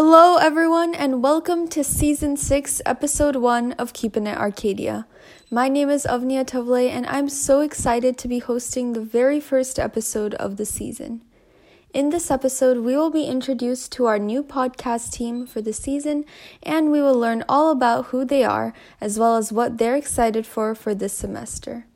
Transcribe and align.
Hello, 0.00 0.36
everyone, 0.36 0.94
and 0.94 1.24
welcome 1.24 1.66
to 1.66 1.82
Season 1.82 2.36
6, 2.36 2.80
Episode 2.86 3.34
1 3.34 3.72
of 3.72 3.92
Keeping 3.92 4.28
It 4.28 4.38
Arcadia. 4.38 5.08
My 5.50 5.68
name 5.68 5.90
is 5.90 6.06
Avnia 6.08 6.46
Tavle, 6.46 6.88
and 6.88 7.04
I'm 7.08 7.28
so 7.28 7.62
excited 7.62 8.16
to 8.18 8.28
be 8.28 8.38
hosting 8.38 8.92
the 8.92 9.00
very 9.00 9.40
first 9.40 9.76
episode 9.76 10.34
of 10.34 10.56
the 10.56 10.64
season. 10.64 11.22
In 11.92 12.10
this 12.10 12.30
episode, 12.30 12.78
we 12.78 12.96
will 12.96 13.10
be 13.10 13.24
introduced 13.24 13.90
to 13.94 14.06
our 14.06 14.20
new 14.20 14.44
podcast 14.44 15.10
team 15.10 15.48
for 15.48 15.60
the 15.60 15.72
season, 15.72 16.24
and 16.62 16.92
we 16.92 17.02
will 17.02 17.18
learn 17.18 17.42
all 17.48 17.72
about 17.72 18.06
who 18.06 18.24
they 18.24 18.44
are, 18.44 18.72
as 19.00 19.18
well 19.18 19.36
as 19.36 19.50
what 19.50 19.78
they're 19.78 19.96
excited 19.96 20.46
for 20.46 20.76
for 20.76 20.94
this 20.94 21.12
semester. 21.12 21.86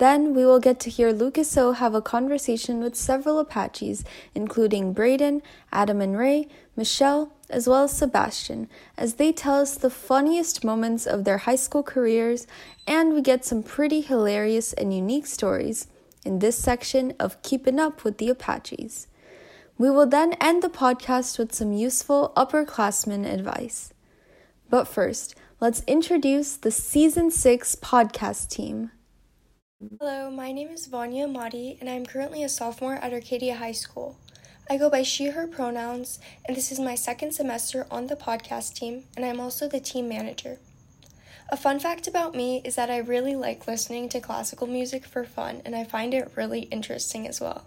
Then 0.00 0.34
we 0.34 0.46
will 0.46 0.60
get 0.60 0.80
to 0.80 0.88
hear 0.88 1.12
Lucas 1.12 1.54
O 1.58 1.72
have 1.72 1.94
a 1.94 2.00
conversation 2.00 2.80
with 2.80 2.96
several 2.96 3.38
Apaches, 3.38 4.02
including 4.34 4.94
Braden, 4.94 5.42
Adam 5.70 6.00
and 6.00 6.16
Ray, 6.16 6.48
Michelle, 6.80 7.30
as 7.50 7.68
well 7.68 7.84
as 7.84 7.92
Sebastian, 7.92 8.66
as 8.96 9.16
they 9.16 9.32
tell 9.32 9.60
us 9.60 9.76
the 9.76 9.90
funniest 9.90 10.64
moments 10.64 11.06
of 11.06 11.24
their 11.24 11.36
high 11.36 11.60
school 11.66 11.82
careers, 11.82 12.46
and 12.86 13.12
we 13.12 13.20
get 13.20 13.44
some 13.44 13.62
pretty 13.62 14.00
hilarious 14.00 14.72
and 14.72 14.94
unique 14.94 15.26
stories 15.26 15.88
in 16.24 16.38
this 16.38 16.56
section 16.56 17.12
of 17.20 17.42
Keeping 17.42 17.78
Up 17.78 18.02
with 18.02 18.16
the 18.16 18.30
Apaches. 18.30 19.08
We 19.76 19.90
will 19.90 20.06
then 20.06 20.32
end 20.40 20.62
the 20.62 20.70
podcast 20.70 21.38
with 21.38 21.54
some 21.54 21.74
useful 21.74 22.32
upperclassmen 22.34 23.30
advice. 23.30 23.92
But 24.70 24.88
first, 24.88 25.34
let's 25.60 25.82
introduce 25.86 26.56
the 26.56 26.70
Season 26.70 27.30
6 27.30 27.76
podcast 27.76 28.48
team. 28.48 28.90
Hello, 29.98 30.30
my 30.30 30.50
name 30.50 30.68
is 30.68 30.86
Vanya 30.86 31.28
Madi, 31.28 31.76
and 31.78 31.90
I'm 31.90 32.06
currently 32.06 32.42
a 32.42 32.48
sophomore 32.48 32.94
at 32.94 33.12
Arcadia 33.12 33.56
High 33.56 33.72
School. 33.72 34.16
I 34.70 34.76
go 34.76 34.88
by 34.88 35.02
she, 35.02 35.30
her 35.30 35.48
pronouns, 35.48 36.20
and 36.46 36.56
this 36.56 36.70
is 36.70 36.78
my 36.78 36.94
second 36.94 37.32
semester 37.32 37.88
on 37.90 38.06
the 38.06 38.14
podcast 38.14 38.74
team, 38.74 39.02
and 39.16 39.26
I'm 39.26 39.40
also 39.40 39.68
the 39.68 39.80
team 39.80 40.08
manager. 40.08 40.60
A 41.48 41.56
fun 41.56 41.80
fact 41.80 42.06
about 42.06 42.36
me 42.36 42.62
is 42.64 42.76
that 42.76 42.88
I 42.88 42.98
really 42.98 43.34
like 43.34 43.66
listening 43.66 44.08
to 44.10 44.20
classical 44.20 44.68
music 44.68 45.04
for 45.04 45.24
fun, 45.24 45.60
and 45.64 45.74
I 45.74 45.82
find 45.82 46.14
it 46.14 46.30
really 46.36 46.60
interesting 46.70 47.26
as 47.26 47.40
well. 47.40 47.64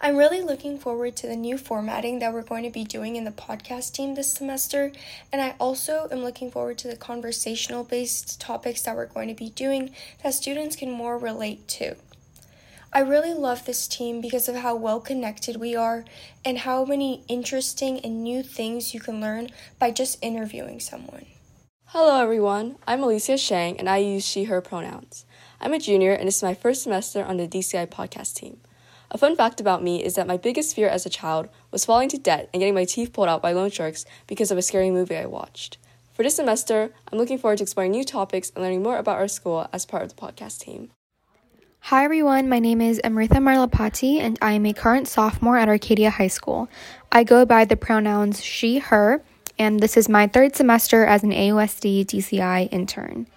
I'm 0.00 0.16
really 0.16 0.40
looking 0.40 0.78
forward 0.78 1.16
to 1.16 1.26
the 1.26 1.36
new 1.36 1.58
formatting 1.58 2.20
that 2.20 2.32
we're 2.32 2.40
going 2.40 2.64
to 2.64 2.70
be 2.70 2.84
doing 2.84 3.16
in 3.16 3.24
the 3.24 3.30
podcast 3.30 3.92
team 3.92 4.14
this 4.14 4.32
semester, 4.32 4.92
and 5.30 5.42
I 5.42 5.54
also 5.60 6.08
am 6.10 6.20
looking 6.20 6.50
forward 6.50 6.78
to 6.78 6.88
the 6.88 6.96
conversational 6.96 7.84
based 7.84 8.40
topics 8.40 8.80
that 8.82 8.96
we're 8.96 9.04
going 9.04 9.28
to 9.28 9.34
be 9.34 9.50
doing 9.50 9.90
that 10.22 10.32
students 10.32 10.76
can 10.76 10.90
more 10.90 11.18
relate 11.18 11.68
to. 11.68 11.96
I 12.92 13.00
really 13.00 13.34
love 13.34 13.66
this 13.66 13.86
team 13.86 14.20
because 14.20 14.48
of 14.48 14.56
how 14.56 14.76
well 14.76 15.00
connected 15.00 15.56
we 15.56 15.74
are 15.74 16.04
and 16.44 16.58
how 16.58 16.84
many 16.84 17.24
interesting 17.28 18.00
and 18.00 18.22
new 18.22 18.42
things 18.42 18.94
you 18.94 19.00
can 19.00 19.20
learn 19.20 19.50
by 19.78 19.90
just 19.90 20.18
interviewing 20.22 20.80
someone. 20.80 21.26
Hello, 21.86 22.20
everyone. 22.20 22.76
I'm 22.86 23.02
Alicia 23.02 23.38
Shang, 23.38 23.78
and 23.78 23.88
I 23.88 23.98
use 23.98 24.24
she, 24.24 24.44
her 24.44 24.60
pronouns. 24.60 25.26
I'm 25.60 25.72
a 25.72 25.78
junior, 25.78 26.12
and 26.12 26.26
this 26.26 26.38
is 26.38 26.42
my 26.42 26.54
first 26.54 26.82
semester 26.82 27.24
on 27.24 27.36
the 27.36 27.48
DCI 27.48 27.88
podcast 27.88 28.34
team. 28.34 28.60
A 29.10 29.18
fun 29.18 29.36
fact 29.36 29.60
about 29.60 29.82
me 29.82 30.02
is 30.02 30.14
that 30.14 30.26
my 30.26 30.36
biggest 30.36 30.74
fear 30.74 30.88
as 30.88 31.06
a 31.06 31.10
child 31.10 31.48
was 31.70 31.84
falling 31.84 32.08
to 32.10 32.18
debt 32.18 32.48
and 32.52 32.60
getting 32.60 32.74
my 32.74 32.84
teeth 32.84 33.12
pulled 33.12 33.28
out 33.28 33.42
by 33.42 33.52
loan 33.52 33.70
sharks 33.70 34.04
because 34.26 34.50
of 34.50 34.58
a 34.58 34.62
scary 34.62 34.90
movie 34.90 35.16
I 35.16 35.26
watched. 35.26 35.78
For 36.12 36.22
this 36.22 36.36
semester, 36.36 36.92
I'm 37.12 37.18
looking 37.18 37.38
forward 37.38 37.58
to 37.58 37.64
exploring 37.64 37.92
new 37.92 38.04
topics 38.04 38.50
and 38.50 38.64
learning 38.64 38.82
more 38.82 38.96
about 38.96 39.18
our 39.18 39.28
school 39.28 39.68
as 39.72 39.86
part 39.86 40.02
of 40.02 40.08
the 40.08 40.20
podcast 40.20 40.60
team. 40.60 40.90
Hi 41.90 42.02
everyone, 42.02 42.48
my 42.48 42.58
name 42.58 42.80
is 42.80 43.00
Amritha 43.04 43.38
Marlapati 43.38 44.18
and 44.18 44.36
I 44.42 44.54
am 44.54 44.66
a 44.66 44.72
current 44.72 45.06
sophomore 45.06 45.56
at 45.56 45.68
Arcadia 45.68 46.10
High 46.10 46.26
School. 46.26 46.68
I 47.12 47.22
go 47.22 47.46
by 47.46 47.64
the 47.64 47.76
pronouns 47.76 48.42
she, 48.42 48.80
her, 48.80 49.22
and 49.56 49.78
this 49.78 49.96
is 49.96 50.08
my 50.08 50.26
third 50.26 50.56
semester 50.56 51.04
as 51.04 51.22
an 51.22 51.30
AUSD 51.30 52.06
DCI 52.06 52.68
intern. 52.72 53.28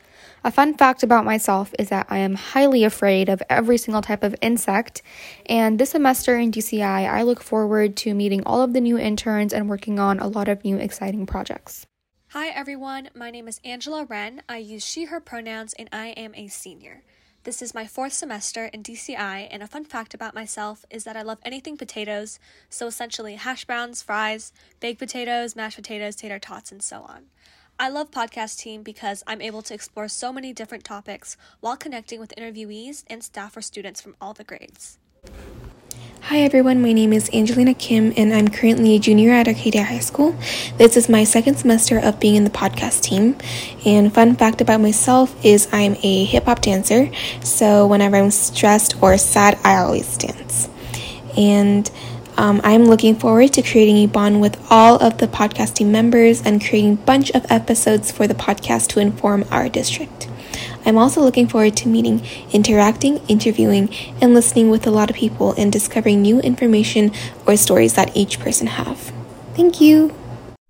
A 0.44 0.50
fun 0.50 0.74
fact 0.74 1.04
about 1.04 1.26
myself 1.26 1.76
is 1.78 1.90
that 1.90 2.08
I 2.10 2.18
am 2.18 2.34
highly 2.34 2.84
afraid 2.84 3.30
of 3.30 3.44
every 3.52 3.78
single 3.78 4.02
type 4.02 4.24
of 4.24 4.36
insect, 4.42 5.04
and 5.46 5.78
this 5.78 5.92
semester 5.92 6.36
in 6.36 6.52
DCI, 6.52 7.08
I 7.08 7.22
look 7.22 7.44
forward 7.44 7.96
to 7.98 8.16
meeting 8.16 8.42
all 8.48 8.64
of 8.64 8.74
the 8.74 8.82
new 8.82 8.98
interns 8.98 9.54
and 9.54 9.70
working 9.70 10.00
on 10.00 10.18
a 10.18 10.28
lot 10.28 10.48
of 10.48 10.64
new 10.64 10.78
exciting 10.78 11.28
projects. 11.28 11.86
Hi 12.30 12.48
everyone, 12.48 13.10
my 13.14 13.30
name 13.30 13.48
is 13.48 13.62
Angela 13.64 14.06
Wren. 14.06 14.42
I 14.50 14.58
use 14.58 14.84
she, 14.84 15.06
her 15.06 15.20
pronouns, 15.20 15.74
and 15.74 15.88
I 15.92 16.08
am 16.10 16.34
a 16.34 16.48
senior. 16.48 17.04
This 17.46 17.62
is 17.62 17.74
my 17.74 17.88
fourth 17.88 18.12
semester 18.12 18.66
in 18.66 18.84
DCI, 18.84 19.48
and 19.50 19.64
a 19.64 19.68
fun 19.68 19.86
fact 19.86 20.14
about 20.14 20.36
myself 20.36 20.84
is 20.90 21.06
that 21.06 21.16
I 21.16 21.22
love 21.22 21.40
anything 21.46 21.78
potatoes, 21.78 22.38
so 22.70 22.86
essentially 22.86 23.36
hash 23.36 23.64
browns, 23.64 24.04
fries, 24.04 24.52
baked 24.82 25.00
potatoes, 25.00 25.56
mashed 25.56 25.78
potatoes, 25.78 26.18
tater 26.18 26.38
tots, 26.38 26.70
and 26.70 26.84
so 26.84 27.04
on. 27.04 27.28
I 27.80 27.88
love 27.88 28.12
Podcast 28.12 28.60
Team 28.60 28.84
because 28.84 29.24
I'm 29.26 29.42
able 29.42 29.62
to 29.62 29.74
explore 29.74 30.10
so 30.10 30.34
many 30.34 30.52
different 30.52 30.84
topics 30.84 31.38
while 31.62 31.78
connecting 31.78 32.20
with 32.20 32.34
interviewees 32.38 33.06
and 33.08 33.24
staff 33.24 33.56
or 33.56 33.62
students 33.62 34.02
from 34.02 34.18
all 34.20 34.34
the 34.34 34.44
grades. 34.44 34.98
Hi 36.24 36.42
everyone, 36.42 36.82
my 36.82 36.94
name 36.94 37.12
is 37.14 37.30
Angelina 37.34 37.74
Kim 37.74 38.14
and 38.16 38.34
I'm 38.34 38.50
currently 38.50 38.96
a 38.96 39.00
junior 39.00 39.32
at 39.32 39.48
Arcadia 39.48 39.84
High 39.84 40.00
School. 40.00 40.36
This 40.78 40.96
is 40.96 41.10
my 41.10 41.24
second 41.24 41.56
semester 41.56 41.98
of 41.98 42.20
being 42.20 42.36
in 42.36 42.44
the 42.44 42.52
podcast 42.52 43.02
team. 43.02 43.36
And 43.84 44.14
fun 44.14 44.36
fact 44.36 44.62
about 44.62 44.82
myself 44.82 45.34
is 45.44 45.68
I'm 45.72 45.96
a 46.04 46.26
hip 46.26 46.44
hop 46.46 46.62
dancer, 46.62 47.10
so 47.42 47.88
whenever 47.88 48.18
I'm 48.18 48.30
stressed 48.30 49.02
or 49.02 49.18
sad, 49.18 49.58
I 49.64 49.78
always 49.78 50.18
dance. 50.18 50.70
And 51.36 51.90
um, 52.38 52.62
I'm 52.64 52.86
looking 52.86 53.16
forward 53.16 53.54
to 53.54 53.64
creating 53.64 53.98
a 53.98 54.06
bond 54.08 54.40
with 54.40 54.64
all 54.70 55.02
of 55.02 55.18
the 55.18 55.28
podcast 55.28 55.76
team 55.76 55.92
members 55.92 56.44
and 56.44 56.64
creating 56.64 56.94
a 56.94 56.98
bunch 56.98 57.32
of 57.32 57.50
episodes 57.50 58.12
for 58.12 58.28
the 58.28 58.36
podcast 58.36 58.90
to 58.90 59.00
inform 59.00 59.46
our 59.50 59.68
district. 59.68 60.29
I'm 60.90 60.98
also 60.98 61.22
looking 61.22 61.48
forward 61.48 61.78
to 61.78 61.88
meeting, 61.88 62.26
interacting, 62.52 63.18
interviewing, 63.28 63.94
and 64.20 64.34
listening 64.34 64.72
with 64.72 64.88
a 64.88 64.90
lot 64.90 65.12
of 65.12 65.16
people 65.16 65.54
and 65.54 65.72
discovering 65.72 66.24
new 66.24 66.40
information 66.40 67.12
or 67.46 67.56
stories 67.58 67.94
that 67.94 68.18
each 68.18 68.40
person 68.40 68.66
have. 68.66 69.14
Thank 69.54 69.80
you. 69.80 70.16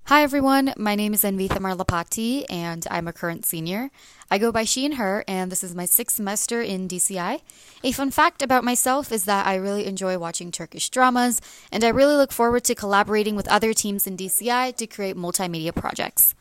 Hi 0.08 0.24
everyone, 0.24 0.74
my 0.76 0.96
name 0.96 1.14
is 1.14 1.24
Anvita 1.24 1.60
Marlapati 1.60 2.44
and 2.50 2.86
I'm 2.92 3.08
a 3.08 3.14
current 3.14 3.46
senior. 3.46 3.92
I 4.30 4.40
go 4.40 4.52
by 4.52 4.66
she 4.66 4.86
and 4.86 4.96
her, 4.96 5.24
and 5.26 5.50
this 5.50 5.64
is 5.64 5.74
my 5.74 5.86
sixth 5.86 6.18
semester 6.18 6.62
in 6.62 6.90
DCI. 6.90 7.40
A 7.86 7.92
fun 7.94 8.12
fact 8.12 8.42
about 8.42 8.66
myself 8.66 9.14
is 9.14 9.24
that 9.24 9.48
I 9.48 9.56
really 9.56 9.86
enjoy 9.86 10.18
watching 10.18 10.52
Turkish 10.52 10.90
dramas, 10.90 11.42
and 11.72 11.84
I 11.84 11.90
really 11.90 12.16
look 12.16 12.32
forward 12.32 12.66
to 12.66 12.76
collaborating 12.76 13.36
with 13.36 13.48
other 13.48 13.74
teams 13.74 14.06
in 14.06 14.18
DCI 14.18 14.76
to 14.76 14.86
create 14.86 15.16
multimedia 15.16 15.74
projects. 15.74 16.36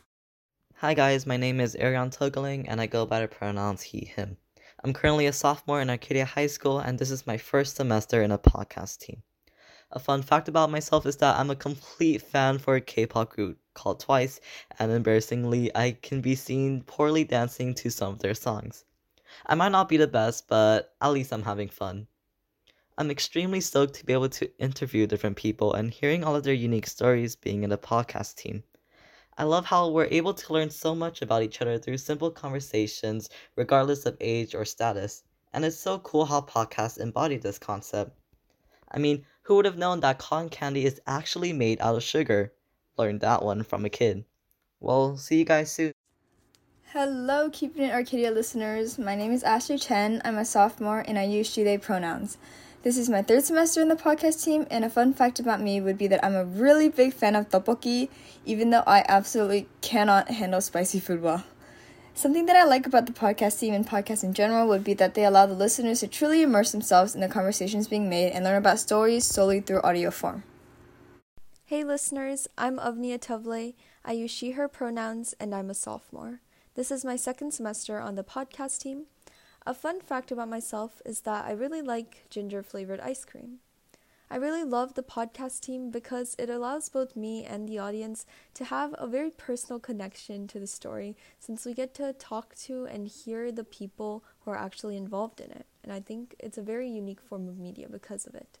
Hi 0.81 0.93
guys, 0.93 1.25
my 1.25 1.35
name 1.35 1.59
is 1.59 1.75
Arion 1.75 2.09
Togeling, 2.09 2.63
and 2.69 2.79
I 2.79 2.85
go 2.85 3.05
by 3.05 3.19
the 3.19 3.27
pronouns 3.27 3.81
he, 3.81 4.05
him. 4.15 4.37
I'm 4.81 4.93
currently 4.93 5.25
a 5.25 5.33
sophomore 5.33 5.81
in 5.81 5.89
Arcadia 5.89 6.23
High 6.23 6.47
School, 6.47 6.79
and 6.79 6.97
this 6.97 7.11
is 7.11 7.27
my 7.27 7.35
first 7.35 7.75
semester 7.75 8.23
in 8.23 8.31
a 8.31 8.37
podcast 8.37 8.99
team. 8.99 9.21
A 9.91 9.99
fun 9.99 10.21
fact 10.21 10.47
about 10.47 10.71
myself 10.71 11.05
is 11.05 11.17
that 11.17 11.37
I'm 11.37 11.49
a 11.49 11.55
complete 11.57 12.21
fan 12.21 12.59
for 12.59 12.77
a 12.77 12.81
K-pop 12.81 13.31
group 13.31 13.57
called 13.73 13.99
Twice, 13.99 14.39
and 14.79 14.89
embarrassingly, 14.89 15.69
I 15.75 15.97
can 16.01 16.21
be 16.21 16.33
seen 16.33 16.83
poorly 16.83 17.25
dancing 17.25 17.73
to 17.73 17.91
some 17.91 18.13
of 18.13 18.19
their 18.19 18.33
songs. 18.33 18.85
I 19.45 19.55
might 19.55 19.73
not 19.73 19.89
be 19.89 19.97
the 19.97 20.07
best, 20.07 20.47
but 20.47 20.95
at 21.01 21.11
least 21.11 21.33
I'm 21.33 21.43
having 21.43 21.67
fun. 21.67 22.07
I'm 22.97 23.11
extremely 23.11 23.59
stoked 23.59 23.95
to 23.95 24.05
be 24.05 24.13
able 24.13 24.29
to 24.29 24.49
interview 24.57 25.07
different 25.07 25.35
people 25.35 25.73
and 25.73 25.91
hearing 25.91 26.23
all 26.23 26.37
of 26.37 26.43
their 26.43 26.53
unique 26.53 26.87
stories 26.87 27.35
being 27.35 27.65
in 27.65 27.69
the 27.69 27.77
podcast 27.77 28.35
team. 28.37 28.63
I 29.39 29.43
love 29.43 29.65
how 29.65 29.87
we're 29.87 30.09
able 30.11 30.33
to 30.33 30.51
learn 30.53 30.69
so 30.69 30.93
much 30.93 31.21
about 31.21 31.43
each 31.43 31.61
other 31.61 31.77
through 31.77 31.99
simple 31.99 32.29
conversations, 32.29 33.29
regardless 33.55 34.05
of 34.05 34.17
age 34.19 34.53
or 34.53 34.65
status. 34.65 35.23
And 35.53 35.63
it's 35.63 35.79
so 35.79 35.99
cool 35.99 36.25
how 36.25 36.41
podcasts 36.41 36.97
embody 36.99 37.37
this 37.37 37.57
concept. 37.57 38.11
I 38.91 38.99
mean, 38.99 39.25
who 39.43 39.55
would 39.55 39.63
have 39.63 39.77
known 39.77 40.01
that 40.01 40.19
cotton 40.19 40.49
candy 40.49 40.85
is 40.85 40.99
actually 41.07 41.53
made 41.53 41.79
out 41.79 41.95
of 41.95 42.03
sugar? 42.03 42.51
Learned 42.97 43.21
that 43.21 43.41
one 43.41 43.63
from 43.63 43.85
a 43.85 43.89
kid. 43.89 44.25
Well, 44.81 45.15
see 45.15 45.37
you 45.37 45.45
guys 45.45 45.71
soon. 45.71 45.93
Hello, 46.91 47.49
Keeping 47.49 47.83
It 47.83 47.93
Arcadia 47.93 48.31
listeners. 48.31 48.99
My 48.99 49.15
name 49.15 49.31
is 49.31 49.43
Ashley 49.43 49.77
Chen. 49.77 50.21
I'm 50.25 50.37
a 50.37 50.43
sophomore 50.43 51.05
and 51.07 51.17
I 51.17 51.23
use 51.23 51.49
she, 51.49 51.63
they 51.63 51.77
pronouns. 51.77 52.37
This 52.81 52.97
is 52.97 53.09
my 53.09 53.21
third 53.21 53.43
semester 53.43 53.81
in 53.81 53.89
the 53.89 53.95
podcast 53.97 54.45
team, 54.45 54.65
and 54.71 54.85
a 54.85 54.89
fun 54.89 55.13
fact 55.13 55.37
about 55.37 55.59
me 55.59 55.81
would 55.81 55.97
be 55.97 56.07
that 56.07 56.23
I'm 56.23 56.33
a 56.33 56.45
really 56.45 56.87
big 56.87 57.13
fan 57.13 57.35
of 57.35 57.49
tteokbokki, 57.49 58.07
even 58.45 58.69
though 58.69 58.85
I 58.87 59.03
absolutely 59.09 59.67
cannot 59.81 60.29
handle 60.31 60.61
spicy 60.61 61.01
food 61.01 61.21
well. 61.21 61.43
Something 62.13 62.45
that 62.45 62.55
I 62.55 62.63
like 62.63 62.87
about 62.87 63.05
the 63.05 63.11
podcast 63.11 63.59
team 63.59 63.73
and 63.73 63.85
podcasts 63.85 64.23
in 64.23 64.33
general 64.33 64.65
would 64.69 64.85
be 64.85 64.93
that 64.93 65.13
they 65.13 65.25
allow 65.25 65.45
the 65.45 65.55
listeners 65.55 65.99
to 65.99 66.07
truly 66.07 66.41
immerse 66.41 66.71
themselves 66.71 67.15
in 67.15 67.19
the 67.19 67.27
conversations 67.27 67.89
being 67.89 68.07
made 68.07 68.31
and 68.31 68.45
learn 68.45 68.55
about 68.55 68.79
stories 68.79 69.25
solely 69.25 69.59
through 69.59 69.81
audio 69.81 70.09
form. 70.09 70.43
Hey 71.65 71.83
listeners, 71.83 72.47
I'm 72.57 72.77
Avnia 72.77 73.19
Tavle. 73.19 73.73
I 74.05 74.13
use 74.13 74.31
she, 74.31 74.51
her 74.51 74.69
pronouns, 74.69 75.35
and 75.37 75.53
I'm 75.53 75.69
a 75.69 75.73
sophomore. 75.73 76.39
This 76.75 76.91
is 76.91 77.03
my 77.03 77.17
second 77.17 77.51
semester 77.51 77.99
on 77.99 78.15
the 78.15 78.23
podcast 78.23 78.79
team. 78.79 79.07
A 79.65 79.73
fun 79.73 79.99
fact 80.01 80.31
about 80.31 80.49
myself 80.49 81.01
is 81.05 81.21
that 81.21 81.45
I 81.45 81.51
really 81.51 81.81
like 81.81 82.25
ginger 82.29 82.63
flavored 82.63 82.99
ice 83.01 83.25
cream. 83.25 83.59
I 84.31 84.37
really 84.37 84.63
love 84.63 84.93
the 84.93 85.03
podcast 85.03 85.61
team 85.61 85.89
because 85.89 86.35
it 86.37 86.49
allows 86.49 86.87
both 86.87 87.15
me 87.15 87.43
and 87.43 87.67
the 87.67 87.79
audience 87.79 88.25
to 88.53 88.65
have 88.65 88.93
a 88.97 89.07
very 89.07 89.31
personal 89.31 89.79
connection 89.79 90.47
to 90.47 90.59
the 90.59 90.67
story 90.67 91.17
since 91.39 91.65
we 91.65 91.73
get 91.73 91.93
to 91.95 92.13
talk 92.13 92.55
to 92.65 92.85
and 92.85 93.07
hear 93.07 93.51
the 93.51 93.63
people 93.63 94.23
who 94.41 94.51
are 94.51 94.57
actually 94.57 94.95
involved 94.95 95.41
in 95.41 95.51
it. 95.51 95.65
And 95.83 95.91
I 95.91 95.99
think 95.99 96.35
it's 96.39 96.57
a 96.57 96.63
very 96.63 96.89
unique 96.89 97.21
form 97.21 97.47
of 97.47 97.57
media 97.57 97.87
because 97.89 98.27
of 98.27 98.35
it. 98.35 98.59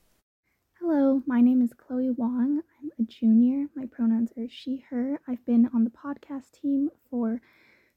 Hello, 0.79 1.21
my 1.27 1.39
name 1.39 1.61
is 1.61 1.73
Chloe 1.73 2.09
Wong. 2.09 2.61
I'm 2.81 2.91
a 2.99 3.03
junior. 3.03 3.67
My 3.75 3.85
pronouns 3.85 4.31
are 4.37 4.47
she, 4.49 4.85
her. 4.89 5.19
I've 5.27 5.45
been 5.45 5.69
on 5.73 5.83
the 5.83 5.91
podcast 5.91 6.51
team 6.59 6.89
for 7.09 7.41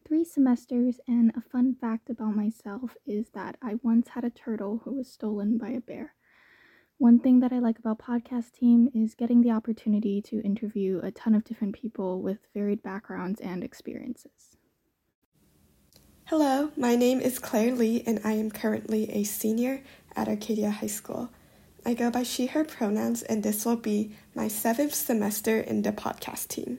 three 0.06 0.24
semesters, 0.24 1.00
and 1.06 1.32
a 1.36 1.40
fun 1.40 1.74
fact 1.74 2.10
about 2.10 2.36
myself 2.36 2.96
is 3.06 3.30
that 3.34 3.56
I 3.62 3.74
once 3.82 4.08
had 4.08 4.24
a 4.24 4.30
turtle 4.30 4.80
who 4.84 4.94
was 4.94 5.10
stolen 5.10 5.58
by 5.58 5.70
a 5.70 5.80
bear. 5.80 6.14
One 6.98 7.18
thing 7.18 7.40
that 7.40 7.52
I 7.52 7.58
like 7.58 7.78
about 7.78 7.98
podcast 7.98 8.52
team 8.52 8.88
is 8.94 9.14
getting 9.14 9.42
the 9.42 9.50
opportunity 9.50 10.22
to 10.22 10.42
interview 10.42 11.00
a 11.02 11.10
ton 11.10 11.34
of 11.34 11.44
different 11.44 11.74
people 11.74 12.22
with 12.22 12.38
varied 12.54 12.82
backgrounds 12.82 13.40
and 13.40 13.64
experiences. 13.64 14.56
Hello, 16.26 16.70
my 16.76 16.94
name 16.94 17.20
is 17.20 17.38
Claire 17.38 17.74
Lee 17.74 18.04
and 18.06 18.20
I 18.24 18.32
am 18.32 18.50
currently 18.50 19.10
a 19.10 19.24
senior 19.24 19.82
at 20.14 20.28
Arcadia 20.28 20.70
High 20.70 20.86
School. 20.86 21.30
I 21.84 21.94
go 21.94 22.10
by 22.10 22.22
she, 22.22 22.46
her 22.46 22.64
pronouns, 22.64 23.22
and 23.22 23.42
this 23.42 23.66
will 23.66 23.76
be 23.76 24.14
my 24.34 24.46
seventh 24.46 24.94
semester 24.94 25.58
in 25.58 25.82
the 25.82 25.90
podcast 25.92 26.48
team. 26.48 26.78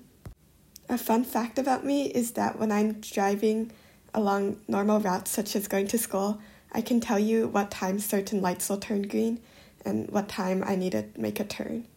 A 0.89 0.97
fun 0.97 1.23
fact 1.23 1.57
about 1.57 1.85
me 1.85 2.07
is 2.07 2.31
that 2.31 2.59
when 2.59 2.71
I'm 2.71 2.99
driving 2.99 3.71
along 4.13 4.57
normal 4.67 4.99
routes, 4.99 5.31
such 5.31 5.55
as 5.55 5.67
going 5.67 5.87
to 5.87 5.97
school, 5.97 6.39
I 6.71 6.81
can 6.81 6.99
tell 6.99 7.19
you 7.19 7.47
what 7.47 7.71
time 7.71 7.99
certain 7.99 8.41
lights 8.41 8.69
will 8.69 8.77
turn 8.77 9.03
green 9.03 9.39
and 9.85 10.09
what 10.09 10.27
time 10.27 10.63
I 10.65 10.75
need 10.75 10.91
to 10.91 11.05
make 11.17 11.39
a 11.39 11.45
turn. 11.45 11.87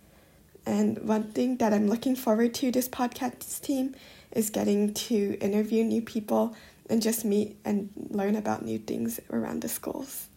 And 0.65 0.99
one 1.03 1.25
thing 1.33 1.57
that 1.59 1.73
I'm 1.73 1.89
looking 1.89 2.17
forward 2.17 2.55
to 2.55 2.71
this 2.71 2.89
podcast 2.89 3.61
team 3.61 3.95
is 4.33 4.51
getting 4.51 4.93
to 4.95 5.39
interview 5.41 5.85
new 5.85 6.03
people 6.03 6.57
and 6.89 7.03
just 7.03 7.25
meet 7.25 7.57
and 7.65 7.91
learn 8.11 8.37
about 8.37 8.65
new 8.65 8.79
things 8.79 9.21
around 9.31 9.63
the 9.63 9.69
schools. 9.69 10.29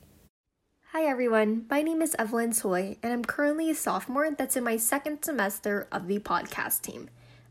Hi 0.91 1.03
everyone, 1.03 1.65
my 1.69 1.83
name 1.83 2.01
is 2.01 2.15
Evelyn 2.17 2.51
Soy, 2.51 2.97
and 3.03 3.13
I'm 3.13 3.23
currently 3.23 3.69
a 3.69 3.75
sophomore 3.75 4.31
that's 4.31 4.55
in 4.55 4.63
my 4.63 4.77
second 4.77 5.23
semester 5.23 5.87
of 5.91 6.07
the 6.07 6.17
podcast 6.19 6.81
team. 6.81 7.09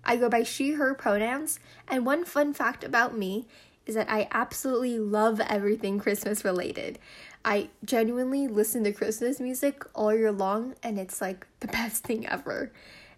I 0.09 0.17
go 0.17 0.31
by 0.31 0.43
she, 0.43 0.73
her 0.73 0.95
pronouns, 0.95 1.61
and 1.87 2.07
one 2.07 2.25
fun 2.25 2.55
fact 2.55 2.83
about 2.83 3.15
me 3.15 3.47
is 3.85 3.95
that 3.95 4.11
I 4.11 4.27
absolutely 4.31 4.99
love 4.99 5.39
everything 5.39 5.99
Christmas 5.99 6.47
related. 6.47 6.99
I 7.45 7.69
genuinely 7.85 8.49
listen 8.49 8.85
to 8.85 8.93
Christmas 8.93 9.39
music 9.39 9.85
all 9.95 10.15
year 10.15 10.33
long, 10.33 10.77
and 10.83 10.99
it's 10.99 11.21
like 11.21 11.47
the 11.61 11.67
best 11.69 12.05
thing 12.05 12.27
ever. 12.27 12.73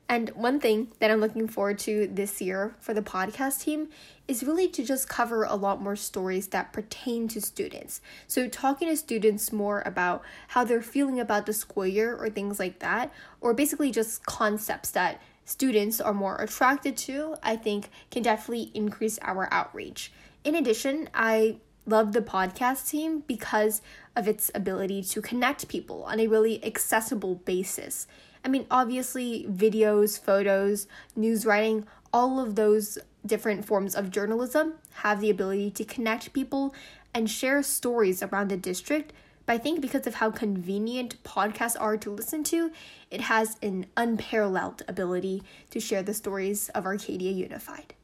And 0.08 0.30
one 0.30 0.58
thing 0.58 0.88
that 0.98 1.12
I'm 1.12 1.20
looking 1.20 1.46
forward 1.46 1.78
to 1.80 2.08
this 2.08 2.42
year 2.42 2.74
for 2.80 2.92
the 2.92 3.02
podcast 3.02 3.62
team 3.62 3.90
is 4.26 4.42
really 4.42 4.66
to 4.70 4.84
just 4.84 5.08
cover 5.08 5.44
a 5.44 5.54
lot 5.54 5.80
more 5.80 5.94
stories 5.94 6.48
that 6.48 6.72
pertain 6.72 7.28
to 7.28 7.40
students. 7.40 8.00
So, 8.26 8.48
talking 8.48 8.88
to 8.88 8.96
students 8.96 9.52
more 9.52 9.84
about 9.86 10.22
how 10.48 10.64
they're 10.64 10.82
feeling 10.82 11.20
about 11.20 11.46
the 11.46 11.52
school 11.52 11.86
year 11.86 12.16
or 12.16 12.28
things 12.28 12.58
like 12.58 12.80
that, 12.80 13.12
or 13.40 13.54
basically 13.54 13.92
just 13.92 14.26
concepts 14.26 14.90
that 14.90 15.20
students 15.50 16.00
are 16.00 16.14
more 16.14 16.36
attracted 16.36 16.96
to, 16.96 17.36
I 17.42 17.56
think 17.56 17.90
can 18.10 18.22
definitely 18.22 18.70
increase 18.72 19.18
our 19.22 19.48
outreach. 19.52 20.12
In 20.44 20.54
addition, 20.54 21.10
I 21.12 21.56
love 21.86 22.12
the 22.12 22.20
podcast 22.20 22.88
team 22.88 23.24
because 23.26 23.82
of 24.14 24.28
its 24.28 24.50
ability 24.54 25.02
to 25.02 25.20
connect 25.20 25.66
people 25.66 26.04
on 26.04 26.20
a 26.20 26.28
really 26.28 26.64
accessible 26.64 27.34
basis. 27.34 28.06
I 28.44 28.48
mean, 28.48 28.66
obviously, 28.70 29.44
videos, 29.50 30.18
photos, 30.18 30.86
news 31.16 31.44
writing, 31.44 31.86
all 32.12 32.38
of 32.38 32.54
those 32.54 32.98
different 33.26 33.64
forms 33.64 33.94
of 33.94 34.10
journalism 34.10 34.74
have 35.02 35.20
the 35.20 35.30
ability 35.30 35.72
to 35.72 35.84
connect 35.84 36.32
people 36.32 36.74
and 37.12 37.28
share 37.28 37.62
stories 37.62 38.22
around 38.22 38.48
the 38.48 38.56
district. 38.56 39.12
But 39.50 39.54
I 39.54 39.58
think 39.58 39.80
because 39.80 40.06
of 40.06 40.14
how 40.14 40.30
convenient 40.30 41.20
podcasts 41.24 41.74
are 41.80 41.96
to 41.96 42.10
listen 42.10 42.44
to, 42.44 42.70
it 43.10 43.22
has 43.22 43.56
an 43.60 43.86
unparalleled 43.96 44.84
ability 44.86 45.42
to 45.70 45.80
share 45.80 46.04
the 46.04 46.14
stories 46.14 46.68
of 46.68 46.86
Arcadia 46.86 47.32
Unified. 47.32 47.94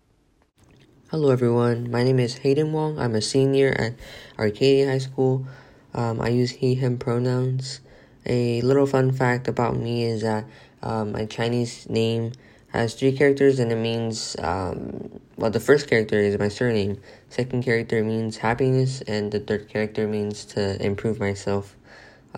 Hello, 1.12 1.30
everyone. 1.30 1.88
My 1.88 2.02
name 2.02 2.18
is 2.18 2.38
Hayden 2.38 2.72
Wong. 2.72 2.98
I'm 2.98 3.14
a 3.14 3.22
senior 3.22 3.76
at 3.78 3.94
Arcadia 4.36 4.88
High 4.88 4.98
School. 4.98 5.46
Um, 5.94 6.20
I 6.20 6.30
use 6.30 6.50
he, 6.50 6.74
him 6.74 6.98
pronouns. 6.98 7.78
A 8.26 8.60
little 8.62 8.86
fun 8.86 9.12
fact 9.12 9.46
about 9.46 9.76
me 9.76 10.02
is 10.02 10.22
that 10.22 10.46
um, 10.82 11.12
my 11.12 11.26
Chinese 11.26 11.88
name 11.88 12.32
has 12.70 12.94
three 12.94 13.16
characters 13.16 13.60
and 13.60 13.70
it 13.70 13.76
means, 13.76 14.34
um, 14.40 15.20
well, 15.36 15.52
the 15.52 15.60
first 15.60 15.88
character 15.88 16.18
is 16.18 16.36
my 16.40 16.48
surname, 16.48 17.00
second 17.36 17.62
character 17.62 18.02
means 18.02 18.38
happiness, 18.38 19.02
and 19.02 19.30
the 19.30 19.40
third 19.40 19.68
character 19.68 20.08
means 20.08 20.46
to 20.46 20.82
improve 20.82 21.20
myself. 21.20 21.76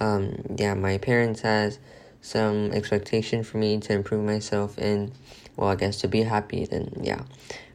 Um, 0.00 0.42
yeah, 0.56 0.74
my 0.74 0.98
parents 0.98 1.42
has 1.42 1.78
some 2.20 2.72
expectation 2.72 3.44
for 3.44 3.58
me 3.58 3.78
to 3.78 3.92
improve 3.92 4.24
myself 4.24 4.76
and, 4.76 5.12
well, 5.56 5.70
I 5.70 5.76
guess 5.76 6.00
to 6.00 6.08
be 6.08 6.22
happy, 6.22 6.66
then 6.66 6.90
yeah. 7.00 7.22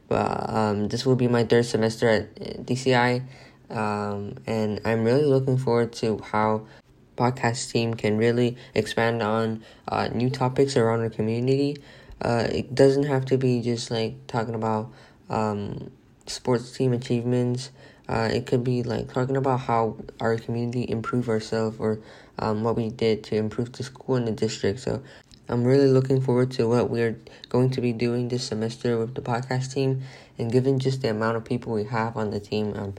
But 0.06 0.50
um, 0.50 0.88
this 0.88 1.06
will 1.06 1.16
be 1.16 1.28
my 1.28 1.44
third 1.44 1.64
semester 1.64 2.08
at 2.10 2.34
DCI, 2.66 3.22
um, 3.70 4.36
and 4.46 4.80
I'm 4.84 5.02
really 5.02 5.24
looking 5.24 5.56
forward 5.56 5.94
to 6.04 6.18
how 6.18 6.66
podcast 7.16 7.72
team 7.72 7.94
can 7.94 8.18
really 8.18 8.58
expand 8.74 9.22
on 9.22 9.64
uh, 9.88 10.08
new 10.08 10.28
topics 10.28 10.76
around 10.76 11.00
our 11.00 11.08
community. 11.08 11.78
Uh, 12.20 12.46
it 12.52 12.74
doesn't 12.74 13.04
have 13.04 13.24
to 13.26 13.38
be 13.38 13.62
just 13.62 13.90
like 13.90 14.14
talking 14.26 14.54
about 14.54 14.92
um, 15.30 15.90
sports 16.26 16.72
team 16.72 16.92
achievements. 16.92 17.70
Uh, 18.08 18.28
it 18.32 18.46
could 18.46 18.62
be 18.62 18.82
like 18.82 19.12
talking 19.12 19.36
about 19.36 19.60
how 19.60 19.96
our 20.20 20.36
community 20.36 20.84
improve 20.88 21.28
ourselves 21.28 21.78
or 21.80 22.00
um, 22.38 22.62
what 22.62 22.76
we 22.76 22.90
did 22.90 23.24
to 23.24 23.36
improve 23.36 23.72
the 23.72 23.82
school 23.82 24.16
and 24.16 24.26
the 24.26 24.32
district. 24.32 24.80
So 24.80 25.02
I'm 25.48 25.64
really 25.64 25.88
looking 25.88 26.20
forward 26.20 26.50
to 26.52 26.68
what 26.68 26.90
we're 26.90 27.18
going 27.48 27.70
to 27.70 27.80
be 27.80 27.92
doing 27.92 28.28
this 28.28 28.44
semester 28.44 28.98
with 28.98 29.14
the 29.14 29.22
podcast 29.22 29.72
team. 29.72 30.02
And 30.38 30.50
given 30.50 30.78
just 30.78 31.02
the 31.02 31.10
amount 31.10 31.36
of 31.36 31.44
people 31.44 31.72
we 31.72 31.84
have 31.84 32.16
on 32.16 32.30
the 32.30 32.40
team, 32.40 32.74
I'm 32.74 32.94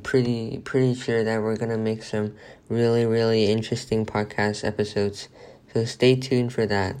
pretty 0.00 0.58
pretty 0.58 0.94
sure 0.94 1.24
that 1.24 1.42
we're 1.42 1.56
gonna 1.56 1.78
make 1.78 2.02
some 2.02 2.34
really 2.68 3.06
really 3.06 3.50
interesting 3.50 4.04
podcast 4.04 4.64
episodes. 4.64 5.28
So 5.72 5.84
stay 5.84 6.14
tuned 6.16 6.52
for 6.52 6.66
that. 6.66 6.96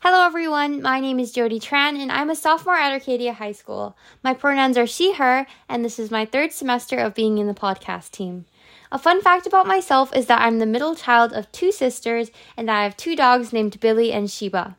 Hello 0.00 0.24
everyone, 0.24 0.80
my 0.80 1.00
name 1.00 1.18
is 1.18 1.32
Jody 1.32 1.58
Tran 1.58 1.98
and 1.98 2.12
I'm 2.12 2.30
a 2.30 2.36
sophomore 2.36 2.76
at 2.76 2.92
Arcadia 2.92 3.32
High 3.32 3.50
School. 3.50 3.96
My 4.22 4.32
pronouns 4.32 4.78
are 4.78 4.86
she, 4.86 5.14
her, 5.14 5.44
and 5.68 5.84
this 5.84 5.98
is 5.98 6.08
my 6.08 6.24
third 6.24 6.52
semester 6.52 6.98
of 6.98 7.16
being 7.16 7.38
in 7.38 7.48
the 7.48 7.52
podcast 7.52 8.12
team. 8.12 8.44
A 8.92 8.98
fun 8.98 9.20
fact 9.20 9.44
about 9.44 9.66
myself 9.66 10.14
is 10.14 10.26
that 10.26 10.40
I'm 10.40 10.60
the 10.60 10.66
middle 10.66 10.94
child 10.94 11.32
of 11.32 11.50
two 11.50 11.72
sisters 11.72 12.30
and 12.56 12.70
I 12.70 12.84
have 12.84 12.96
two 12.96 13.16
dogs 13.16 13.52
named 13.52 13.80
Billy 13.80 14.12
and 14.12 14.30
Sheba. 14.30 14.76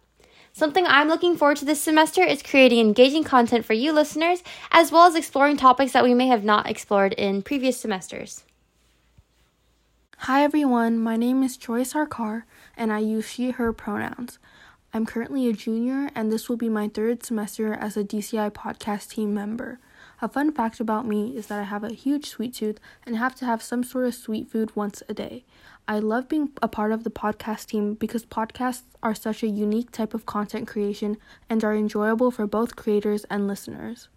Something 0.53 0.85
I'm 0.87 1.09
looking 1.09 1.35
forward 1.35 1.57
to 1.57 1.65
this 1.65 1.81
semester 1.81 2.23
is 2.23 2.41
creating 2.41 2.79
engaging 2.79 3.25
content 3.25 3.65
for 3.65 3.73
you 3.73 3.91
listeners, 3.91 4.41
as 4.71 4.89
well 4.89 5.03
as 5.03 5.15
exploring 5.15 5.57
topics 5.57 5.91
that 5.91 6.05
we 6.05 6.13
may 6.13 6.27
have 6.27 6.45
not 6.45 6.69
explored 6.69 7.11
in 7.11 7.41
previous 7.41 7.77
semesters. 7.77 8.45
Hi 10.19 10.45
everyone, 10.45 10.97
my 10.97 11.17
name 11.17 11.43
is 11.43 11.57
Joyce 11.57 11.91
Sarkar 11.91 12.43
and 12.77 12.93
I 12.93 12.99
use 12.99 13.29
she, 13.29 13.51
her 13.51 13.73
pronouns. 13.73 14.39
I'm 14.91 15.05
currently 15.05 15.47
a 15.47 15.53
junior 15.53 16.09
and 16.15 16.31
this 16.31 16.49
will 16.49 16.57
be 16.57 16.67
my 16.67 16.87
third 16.87 17.23
semester 17.23 17.73
as 17.73 17.95
a 17.95 18.03
DCI 18.03 18.51
podcast 18.51 19.09
team 19.09 19.35
member. 19.35 19.79
A 20.19 20.27
fun 20.27 20.51
fact 20.51 20.79
about 20.79 21.05
me 21.05 21.37
is 21.37 21.45
that 21.47 21.59
I 21.59 21.63
have 21.63 21.83
a 21.83 21.93
huge 21.93 22.27
sweet 22.27 22.55
tooth 22.55 22.79
and 23.05 23.15
have 23.15 23.35
to 23.35 23.45
have 23.45 23.61
some 23.61 23.83
sort 23.83 24.07
of 24.07 24.15
sweet 24.15 24.49
food 24.49 24.75
once 24.75 25.03
a 25.07 25.13
day. 25.13 25.45
I 25.87 25.99
love 25.99 26.27
being 26.27 26.49
a 26.63 26.67
part 26.67 26.91
of 26.91 27.03
the 27.03 27.11
podcast 27.11 27.67
team 27.67 27.93
because 27.93 28.25
podcasts 28.25 28.81
are 29.03 29.13
such 29.13 29.43
a 29.43 29.47
unique 29.47 29.91
type 29.91 30.15
of 30.15 30.25
content 30.25 30.67
creation 30.67 31.17
and 31.49 31.63
are 31.63 31.75
enjoyable 31.75 32.31
for 32.31 32.47
both 32.47 32.75
creators 32.75 33.25
and 33.29 33.47
listeners. 33.47 34.09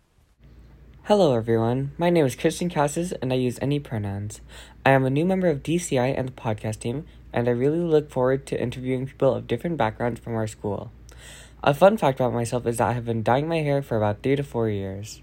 Hello, 1.04 1.34
everyone. 1.34 1.92
My 1.98 2.10
name 2.10 2.24
is 2.24 2.36
Christian 2.36 2.70
Cassis, 2.70 3.12
and 3.20 3.32
I 3.32 3.36
use 3.36 3.58
any 3.60 3.78
pronouns. 3.78 4.40
I 4.86 4.90
am 4.92 5.04
a 5.04 5.10
new 5.10 5.24
member 5.24 5.48
of 5.48 5.62
DCI 5.62 6.16
and 6.16 6.28
the 6.28 6.32
podcast 6.32 6.78
team, 6.78 7.06
and 7.32 7.48
I 7.48 7.52
really 7.52 7.80
look 7.80 8.10
forward 8.10 8.46
to 8.46 8.60
interviewing 8.60 9.06
people 9.06 9.34
of 9.34 9.46
different 9.46 9.76
backgrounds 9.76 10.20
from 10.20 10.34
our 10.34 10.46
school. 10.46 10.90
A 11.62 11.72
fun 11.72 11.96
fact 11.96 12.20
about 12.20 12.32
myself 12.32 12.66
is 12.66 12.78
that 12.78 12.88
I 12.88 12.92
have 12.92 13.04
been 13.04 13.22
dyeing 13.22 13.48
my 13.48 13.58
hair 13.58 13.82
for 13.82 13.96
about 13.96 14.22
three 14.22 14.36
to 14.36 14.42
four 14.42 14.68
years. 14.68 15.22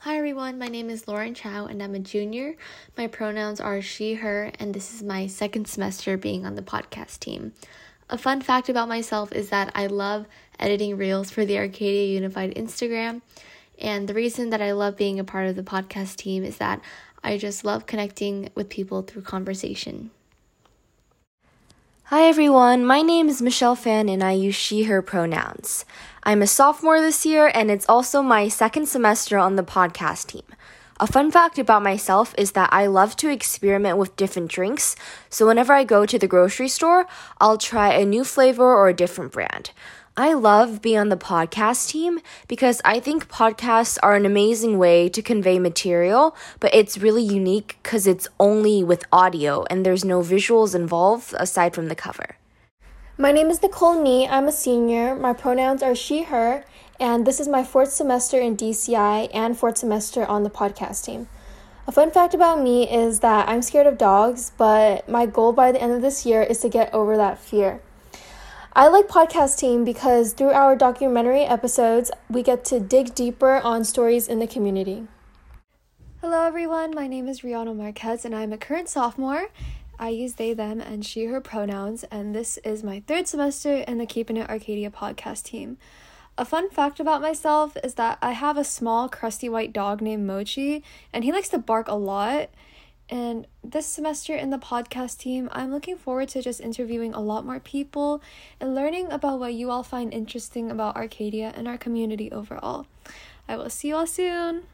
Hi 0.00 0.18
everyone, 0.18 0.58
my 0.58 0.68
name 0.68 0.90
is 0.90 1.08
Lauren 1.08 1.34
Chow 1.34 1.66
and 1.66 1.82
I'm 1.82 1.94
a 1.94 1.98
junior. 1.98 2.56
My 2.96 3.06
pronouns 3.06 3.58
are 3.60 3.80
she, 3.80 4.14
her, 4.14 4.50
and 4.58 4.74
this 4.74 4.92
is 4.92 5.02
my 5.02 5.26
second 5.26 5.66
semester 5.66 6.18
being 6.18 6.44
on 6.44 6.56
the 6.56 6.62
podcast 6.62 7.20
team. 7.20 7.52
A 8.10 8.18
fun 8.18 8.42
fact 8.42 8.68
about 8.68 8.88
myself 8.88 9.32
is 9.32 9.48
that 9.48 9.72
I 9.74 9.86
love 9.86 10.26
editing 10.58 10.98
reels 10.98 11.30
for 11.30 11.46
the 11.46 11.58
Arcadia 11.58 12.14
Unified 12.14 12.54
Instagram. 12.54 13.22
And 13.78 14.06
the 14.06 14.14
reason 14.14 14.50
that 14.50 14.60
I 14.60 14.72
love 14.72 14.96
being 14.96 15.18
a 15.18 15.24
part 15.24 15.48
of 15.48 15.56
the 15.56 15.62
podcast 15.62 16.16
team 16.16 16.44
is 16.44 16.58
that 16.58 16.82
I 17.22 17.38
just 17.38 17.64
love 17.64 17.86
connecting 17.86 18.50
with 18.54 18.68
people 18.68 19.02
through 19.02 19.22
conversation. 19.22 20.10
Hi 22.08 22.24
everyone, 22.24 22.84
my 22.84 23.00
name 23.00 23.30
is 23.30 23.40
Michelle 23.40 23.74
Fan 23.74 24.10
and 24.10 24.22
I 24.22 24.32
use 24.32 24.54
she, 24.54 24.82
her 24.82 25.00
pronouns. 25.00 25.86
I'm 26.22 26.42
a 26.42 26.46
sophomore 26.46 27.00
this 27.00 27.24
year 27.24 27.50
and 27.54 27.70
it's 27.70 27.88
also 27.88 28.20
my 28.20 28.46
second 28.48 28.88
semester 28.88 29.38
on 29.38 29.56
the 29.56 29.62
podcast 29.62 30.26
team. 30.26 30.42
A 31.00 31.06
fun 31.06 31.30
fact 31.30 31.58
about 31.58 31.82
myself 31.82 32.34
is 32.36 32.52
that 32.52 32.68
I 32.74 32.88
love 32.88 33.16
to 33.16 33.30
experiment 33.30 33.96
with 33.96 34.16
different 34.16 34.50
drinks, 34.50 34.96
so 35.30 35.46
whenever 35.46 35.72
I 35.72 35.84
go 35.84 36.04
to 36.04 36.18
the 36.18 36.28
grocery 36.28 36.68
store, 36.68 37.06
I'll 37.40 37.56
try 37.56 37.94
a 37.94 38.04
new 38.04 38.22
flavor 38.22 38.74
or 38.74 38.88
a 38.88 38.94
different 38.94 39.32
brand. 39.32 39.70
I 40.16 40.32
love 40.34 40.80
being 40.80 40.98
on 40.98 41.08
the 41.08 41.16
podcast 41.16 41.88
team 41.88 42.20
because 42.46 42.80
I 42.84 43.00
think 43.00 43.28
podcasts 43.28 43.98
are 44.00 44.14
an 44.14 44.24
amazing 44.24 44.78
way 44.78 45.08
to 45.08 45.20
convey 45.20 45.58
material, 45.58 46.36
but 46.60 46.72
it's 46.72 46.96
really 46.96 47.24
unique 47.24 47.78
because 47.82 48.06
it's 48.06 48.28
only 48.38 48.84
with 48.84 49.04
audio 49.10 49.64
and 49.64 49.84
there's 49.84 50.04
no 50.04 50.20
visuals 50.20 50.72
involved 50.72 51.34
aside 51.36 51.74
from 51.74 51.88
the 51.88 51.96
cover. 51.96 52.36
My 53.18 53.32
name 53.32 53.50
is 53.50 53.60
Nicole 53.60 54.00
Nee. 54.00 54.28
I'm 54.28 54.46
a 54.46 54.52
senior. 54.52 55.16
My 55.16 55.32
pronouns 55.32 55.82
are 55.82 55.96
she, 55.96 56.22
her, 56.22 56.64
and 57.00 57.26
this 57.26 57.40
is 57.40 57.48
my 57.48 57.64
fourth 57.64 57.90
semester 57.90 58.38
in 58.38 58.56
DCI 58.56 59.30
and 59.34 59.58
fourth 59.58 59.78
semester 59.78 60.24
on 60.24 60.44
the 60.44 60.50
podcast 60.50 61.04
team. 61.04 61.26
A 61.88 61.92
fun 61.92 62.12
fact 62.12 62.34
about 62.34 62.62
me 62.62 62.88
is 62.88 63.18
that 63.18 63.48
I'm 63.48 63.62
scared 63.62 63.88
of 63.88 63.98
dogs, 63.98 64.52
but 64.56 65.08
my 65.08 65.26
goal 65.26 65.52
by 65.52 65.72
the 65.72 65.82
end 65.82 65.92
of 65.92 66.02
this 66.02 66.24
year 66.24 66.40
is 66.40 66.60
to 66.60 66.68
get 66.68 66.94
over 66.94 67.16
that 67.16 67.40
fear. 67.40 67.80
I 68.76 68.88
like 68.88 69.06
podcast 69.06 69.56
team 69.56 69.84
because 69.84 70.32
through 70.32 70.50
our 70.50 70.74
documentary 70.74 71.42
episodes, 71.42 72.10
we 72.28 72.42
get 72.42 72.64
to 72.64 72.80
dig 72.80 73.14
deeper 73.14 73.60
on 73.62 73.84
stories 73.84 74.26
in 74.26 74.40
the 74.40 74.48
community. 74.48 75.06
Hello, 76.20 76.44
everyone. 76.44 76.92
My 76.92 77.06
name 77.06 77.28
is 77.28 77.42
Rihanna 77.42 77.76
Marquez, 77.76 78.24
and 78.24 78.34
I'm 78.34 78.52
a 78.52 78.58
current 78.58 78.88
sophomore. 78.88 79.46
I 79.96 80.08
use 80.08 80.34
they, 80.34 80.54
them, 80.54 80.80
and 80.80 81.06
she, 81.06 81.26
her 81.26 81.40
pronouns, 81.40 82.02
and 82.10 82.34
this 82.34 82.56
is 82.64 82.82
my 82.82 83.04
third 83.06 83.28
semester 83.28 83.76
in 83.76 83.98
the 83.98 84.06
Keeping 84.06 84.38
It 84.38 84.50
Arcadia 84.50 84.90
podcast 84.90 85.44
team. 85.44 85.78
A 86.36 86.44
fun 86.44 86.68
fact 86.68 86.98
about 86.98 87.22
myself 87.22 87.76
is 87.84 87.94
that 87.94 88.18
I 88.20 88.32
have 88.32 88.56
a 88.56 88.64
small, 88.64 89.08
crusty 89.08 89.48
white 89.48 89.72
dog 89.72 90.02
named 90.02 90.26
Mochi, 90.26 90.82
and 91.12 91.22
he 91.22 91.30
likes 91.30 91.50
to 91.50 91.58
bark 91.58 91.86
a 91.86 91.94
lot. 91.94 92.50
And 93.10 93.46
this 93.62 93.86
semester 93.86 94.34
in 94.34 94.50
the 94.50 94.58
podcast 94.58 95.18
team, 95.18 95.48
I'm 95.52 95.70
looking 95.70 95.96
forward 95.96 96.28
to 96.30 96.42
just 96.42 96.60
interviewing 96.60 97.12
a 97.12 97.20
lot 97.20 97.44
more 97.44 97.60
people 97.60 98.22
and 98.60 98.74
learning 98.74 99.12
about 99.12 99.38
what 99.38 99.52
you 99.52 99.70
all 99.70 99.82
find 99.82 100.12
interesting 100.12 100.70
about 100.70 100.96
Arcadia 100.96 101.52
and 101.54 101.68
our 101.68 101.76
community 101.76 102.32
overall. 102.32 102.86
I 103.46 103.56
will 103.56 103.68
see 103.68 103.88
you 103.88 103.96
all 103.96 104.06
soon. 104.06 104.64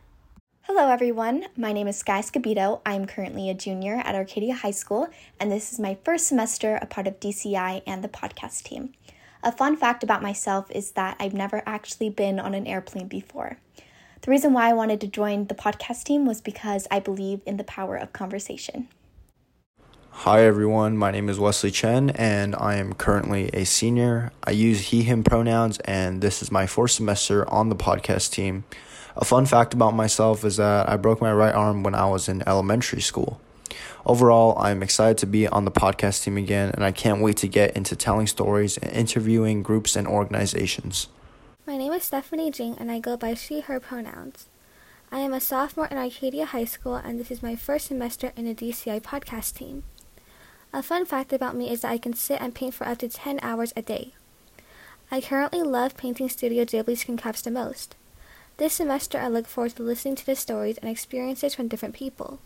Hello, 0.63 0.89
everyone. 0.89 1.47
My 1.57 1.73
name 1.73 1.89
is 1.89 1.97
Sky 1.97 2.21
Scabito. 2.21 2.81
I 2.87 2.95
am 2.95 3.07
currently 3.07 3.51
a 3.51 3.55
junior 3.55 3.97
at 3.97 4.15
Arcadia 4.15 4.55
High 4.55 4.71
School, 4.71 5.09
and 5.41 5.51
this 5.51 5.73
is 5.73 5.81
my 5.81 5.99
first 6.05 6.29
semester 6.29 6.79
a 6.81 6.87
part 6.87 7.09
of 7.09 7.19
DCI 7.19 7.83
and 7.85 8.05
the 8.05 8.09
podcast 8.09 8.63
team. 8.63 8.93
A 9.43 9.51
fun 9.51 9.77
fact 9.77 10.05
about 10.05 10.23
myself 10.23 10.71
is 10.71 10.93
that 10.93 11.17
I've 11.19 11.35
never 11.35 11.65
actually 11.67 12.11
been 12.11 12.39
on 12.39 12.55
an 12.55 12.69
airplane 12.69 13.09
before. 13.09 13.59
The 14.23 14.31
reason 14.31 14.53
why 14.53 14.69
I 14.69 14.75
wanted 14.75 15.00
to 15.00 15.07
join 15.07 15.47
the 15.47 15.55
podcast 15.55 16.05
team 16.05 16.27
was 16.27 16.43
because 16.43 16.87
I 16.91 17.00
believe 17.00 17.41
in 17.47 17.57
the 17.57 17.65
power 17.65 17.97
of 17.97 18.12
conversation. 18.12 18.89
Hi 20.11 20.45
everyone, 20.45 20.99
my 20.99 21.11
name 21.11 21.31
is 21.31 21.39
Wesley 21.39 21.71
Chen 21.71 22.11
and 22.11 22.55
I 22.55 22.75
am 22.75 22.93
currently 22.93 23.49
a 23.55 23.65
senior. 23.65 24.31
I 24.45 24.50
use 24.50 24.89
he, 24.89 25.05
him 25.05 25.25
pronouns, 25.25 25.79
and 25.87 26.21
this 26.21 26.43
is 26.43 26.53
my 26.53 26.67
fourth 26.67 26.91
semester 26.91 27.49
on 27.49 27.71
the 27.71 27.75
podcast 27.77 28.33
team. 28.33 28.65
A 29.17 29.25
fun 29.25 29.47
fact 29.47 29.73
about 29.73 29.95
myself 29.95 30.45
is 30.45 30.59
that 30.59 30.87
I 30.87 30.99
broke 30.99 31.23
my 31.23 31.33
right 31.33 31.55
arm 31.55 31.83
when 31.83 31.95
I 31.95 32.05
was 32.05 32.29
in 32.29 32.47
elementary 32.47 33.00
school. 33.00 33.41
Overall, 34.05 34.59
I'm 34.59 34.83
excited 34.83 35.17
to 35.19 35.27
be 35.27 35.49
on 35.49 35.65
the 35.65 35.71
podcast 35.71 36.25
team 36.25 36.37
again, 36.37 36.73
and 36.75 36.85
I 36.85 36.93
can't 36.93 37.23
wait 37.23 37.39
to 37.39 37.49
get 37.49 37.75
into 37.75 37.97
telling 37.97 38.27
stories 38.27 38.77
and 38.77 38.93
interviewing 38.93 39.62
groups 39.62 39.97
and 39.97 40.07
organizations. 40.07 41.07
My 41.71 41.77
name 41.77 41.93
is 41.93 42.03
Stephanie 42.03 42.50
Jing, 42.50 42.75
and 42.81 42.91
I 42.91 42.99
go 42.99 43.17
by 43.17 43.35
she, 43.35 43.61
her 43.61 43.79
pronouns. 43.79 44.49
I 45.12 45.21
am 45.21 45.33
a 45.33 45.41
sophomore 45.41 45.87
in 45.87 45.99
Arcadia 45.99 46.47
High 46.47 46.65
School, 46.65 46.97
and 46.97 47.17
this 47.17 47.31
is 47.31 47.45
my 47.45 47.55
first 47.55 47.87
semester 47.87 48.33
in 48.35 48.45
the 48.45 48.57
DCI 48.57 49.00
podcast 49.00 49.55
team. 49.55 49.85
A 50.73 50.83
fun 50.83 51.07
fact 51.07 51.33
about 51.33 51.55
me 51.55 51.71
is 51.71 51.83
that 51.83 51.93
I 51.93 51.99
can 51.99 52.12
sit 52.12 52.41
and 52.41 52.57
paint 52.57 52.75
for 52.75 52.89
up 52.89 52.99
to 52.99 53.09
10 53.09 53.39
hours 53.41 53.73
a 53.77 53.83
day. 53.83 54.15
I 55.12 55.21
currently 55.21 55.62
love 55.62 55.97
painting 55.97 56.29
Studio 56.29 56.65
Ghibli's 56.65 57.03
screen 57.03 57.21
the 57.45 57.50
most. 57.53 57.95
This 58.57 58.73
semester, 58.73 59.19
I 59.19 59.29
look 59.29 59.47
forward 59.47 59.77
to 59.77 59.85
listening 59.85 60.17
to 60.17 60.27
the 60.27 60.35
stories 60.35 60.77
and 60.79 60.91
experiences 60.91 61.55
from 61.55 61.69
different 61.69 61.95
people. 61.95 62.41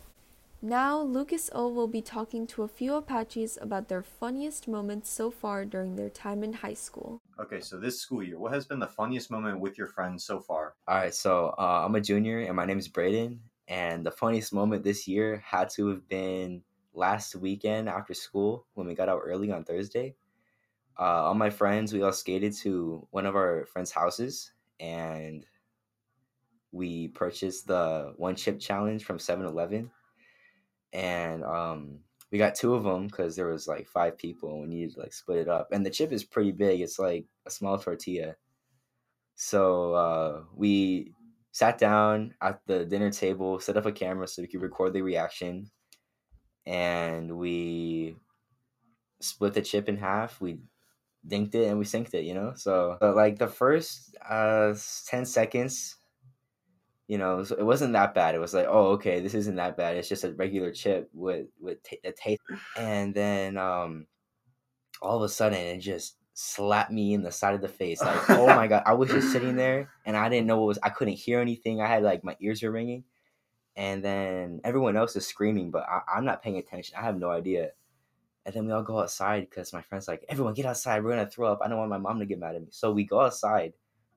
Now, 0.64 0.98
Lucas 0.98 1.50
O 1.52 1.68
will 1.68 1.88
be 1.88 2.00
talking 2.00 2.46
to 2.46 2.62
a 2.62 2.68
few 2.68 2.94
Apaches 2.94 3.58
about 3.60 3.88
their 3.88 4.02
funniest 4.02 4.66
moments 4.66 5.10
so 5.10 5.30
far 5.30 5.66
during 5.66 5.96
their 5.96 6.08
time 6.08 6.42
in 6.42 6.54
high 6.54 6.72
school. 6.72 7.20
Okay, 7.38 7.60
so 7.60 7.78
this 7.78 8.00
school 8.00 8.22
year, 8.22 8.38
what 8.38 8.54
has 8.54 8.64
been 8.64 8.78
the 8.78 8.86
funniest 8.86 9.30
moment 9.30 9.60
with 9.60 9.76
your 9.76 9.88
friends 9.88 10.24
so 10.24 10.40
far? 10.40 10.74
All 10.88 10.96
right, 10.96 11.14
so 11.14 11.54
uh, 11.58 11.82
I'm 11.84 11.94
a 11.96 12.00
junior 12.00 12.38
and 12.38 12.56
my 12.56 12.64
name 12.64 12.78
is 12.78 12.88
Braden. 12.88 13.40
And 13.68 14.06
the 14.06 14.10
funniest 14.10 14.54
moment 14.54 14.82
this 14.82 15.06
year 15.06 15.44
had 15.44 15.68
to 15.74 15.88
have 15.88 16.08
been 16.08 16.62
last 16.94 17.36
weekend 17.36 17.90
after 17.90 18.14
school 18.14 18.64
when 18.72 18.86
we 18.86 18.94
got 18.94 19.10
out 19.10 19.20
early 19.22 19.52
on 19.52 19.64
Thursday. 19.64 20.14
Uh, 20.98 21.24
all 21.28 21.34
my 21.34 21.50
friends, 21.50 21.92
we 21.92 22.00
all 22.00 22.10
skated 22.10 22.54
to 22.60 23.06
one 23.10 23.26
of 23.26 23.36
our 23.36 23.66
friends' 23.66 23.92
houses 23.92 24.50
and 24.80 25.44
we 26.72 27.08
purchased 27.08 27.66
the 27.66 28.14
one 28.16 28.34
chip 28.34 28.58
challenge 28.58 29.04
from 29.04 29.18
7 29.18 29.44
Eleven 29.44 29.90
and 30.94 31.44
um, 31.44 31.98
we 32.30 32.38
got 32.38 32.54
two 32.54 32.74
of 32.74 32.84
them 32.84 33.08
because 33.08 33.36
there 33.36 33.48
was 33.48 33.66
like 33.68 33.86
five 33.86 34.16
people 34.16 34.50
and 34.50 34.60
we 34.62 34.66
needed 34.68 34.94
to 34.94 35.00
like 35.00 35.12
split 35.12 35.38
it 35.38 35.48
up. 35.48 35.68
And 35.72 35.84
the 35.84 35.90
chip 35.90 36.12
is 36.12 36.24
pretty 36.24 36.52
big; 36.52 36.80
it's 36.80 36.98
like 36.98 37.26
a 37.44 37.50
small 37.50 37.76
tortilla. 37.78 38.36
So 39.34 39.94
uh, 39.94 40.42
we 40.54 41.12
sat 41.50 41.78
down 41.78 42.34
at 42.40 42.60
the 42.66 42.84
dinner 42.84 43.10
table, 43.10 43.58
set 43.58 43.76
up 43.76 43.86
a 43.86 43.92
camera 43.92 44.28
so 44.28 44.42
we 44.42 44.48
could 44.48 44.62
record 44.62 44.92
the 44.92 45.02
reaction, 45.02 45.70
and 46.64 47.36
we 47.36 48.16
split 49.20 49.54
the 49.54 49.62
chip 49.62 49.88
in 49.88 49.96
half. 49.96 50.40
We 50.40 50.60
dinked 51.26 51.54
it 51.54 51.68
and 51.68 51.78
we 51.78 51.84
synced 51.84 52.14
it, 52.14 52.24
you 52.24 52.34
know. 52.34 52.52
So, 52.54 52.96
but 53.00 53.16
like 53.16 53.38
the 53.38 53.48
first 53.48 54.14
uh, 54.28 54.74
ten 55.06 55.26
seconds 55.26 55.96
you 57.06 57.18
know, 57.18 57.40
it 57.40 57.64
wasn't 57.64 57.92
that 57.92 58.14
bad. 58.14 58.34
It 58.34 58.40
was 58.40 58.54
like, 58.54 58.66
oh, 58.68 58.92
okay, 58.92 59.20
this 59.20 59.34
isn't 59.34 59.56
that 59.56 59.76
bad. 59.76 59.96
It's 59.96 60.08
just 60.08 60.24
a 60.24 60.32
regular 60.32 60.72
chip 60.72 61.10
with 61.12 61.46
with 61.60 61.82
t- 61.82 62.00
a 62.04 62.12
taste. 62.12 62.40
And 62.78 63.14
then 63.14 63.58
um, 63.58 64.06
all 65.02 65.16
of 65.16 65.22
a 65.22 65.28
sudden, 65.28 65.58
it 65.58 65.80
just 65.80 66.16
slapped 66.32 66.90
me 66.90 67.12
in 67.12 67.22
the 67.22 67.30
side 67.30 67.54
of 67.54 67.60
the 67.60 67.68
face. 67.68 68.00
Like, 68.00 68.30
oh 68.30 68.46
my 68.46 68.66
god, 68.66 68.84
I 68.86 68.94
was 68.94 69.10
just 69.10 69.32
sitting 69.32 69.56
there 69.56 69.90
and 70.06 70.16
I 70.16 70.28
didn't 70.28 70.46
know 70.46 70.58
what 70.58 70.66
was. 70.66 70.78
I 70.82 70.88
couldn't 70.88 71.14
hear 71.14 71.40
anything. 71.40 71.80
I 71.80 71.88
had 71.88 72.02
like 72.02 72.24
my 72.24 72.36
ears 72.40 72.62
were 72.62 72.70
ringing, 72.70 73.04
and 73.76 74.02
then 74.02 74.60
everyone 74.64 74.96
else 74.96 75.14
is 75.14 75.26
screaming, 75.26 75.70
but 75.70 75.82
I, 75.88 76.00
I'm 76.16 76.24
not 76.24 76.42
paying 76.42 76.56
attention. 76.56 76.96
I 76.98 77.02
have 77.02 77.18
no 77.18 77.30
idea. 77.30 77.70
And 78.46 78.54
then 78.54 78.66
we 78.66 78.72
all 78.72 78.82
go 78.82 79.00
outside 79.00 79.48
because 79.48 79.72
my 79.72 79.80
friend's 79.82 80.06
like, 80.08 80.24
everyone 80.28 80.54
get 80.54 80.66
outside. 80.66 81.02
We're 81.02 81.10
gonna 81.10 81.28
throw 81.28 81.52
up. 81.52 81.60
I 81.62 81.68
don't 81.68 81.78
want 81.78 81.90
my 81.90 81.98
mom 81.98 82.18
to 82.18 82.26
get 82.26 82.38
mad 82.38 82.54
at 82.54 82.62
me. 82.62 82.68
So 82.70 82.92
we 82.92 83.04
go 83.04 83.20
outside. 83.20 83.74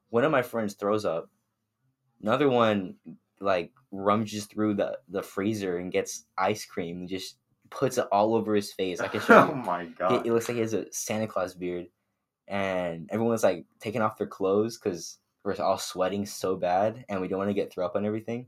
One 0.09 0.23
of 0.23 0.31
my 0.31 0.41
friends 0.41 0.73
throws 0.73 1.03
up 1.03 1.29
Another 2.21 2.49
one 2.49 2.95
like 3.39 3.71
rummages 3.91 4.45
through 4.45 4.73
the 4.75 4.97
the 5.09 5.21
freezer 5.21 5.77
and 5.77 5.91
gets 5.91 6.25
ice 6.37 6.65
cream 6.65 6.99
and 6.99 7.09
just 7.09 7.37
puts 7.69 7.97
it 7.97 8.07
all 8.11 8.35
over 8.35 8.55
his 8.55 8.73
face. 8.73 8.99
I 8.99 9.07
can 9.07 9.21
show 9.21 9.49
oh 9.51 9.55
my 9.55 9.85
god! 9.85 10.13
It, 10.13 10.29
it, 10.29 10.33
looks 10.33 10.47
like 10.47 10.55
he 10.55 10.61
has 10.61 10.73
a 10.73 10.91
Santa 10.91 11.27
Claus 11.27 11.53
beard, 11.53 11.87
and 12.47 13.09
everyone's 13.11 13.43
like 13.43 13.65
taking 13.79 14.01
off 14.01 14.17
their 14.17 14.27
clothes 14.27 14.77
because 14.77 15.19
we're 15.43 15.55
all 15.63 15.77
sweating 15.77 16.25
so 16.25 16.57
bad 16.57 17.05
and 17.07 17.21
we 17.21 17.27
don't 17.29 17.39
want 17.39 17.49
to 17.49 17.53
get 17.53 17.71
throw 17.71 17.85
up 17.85 17.95
on 17.95 18.05
everything. 18.05 18.47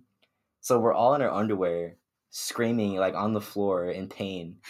So 0.59 0.79
we're 0.79 0.93
all 0.93 1.15
in 1.15 1.21
our 1.21 1.31
underwear, 1.31 1.95
screaming 2.29 2.95
like 2.97 3.15
on 3.15 3.33
the 3.33 3.41
floor 3.41 3.89
in 3.89 4.07
pain. 4.07 4.57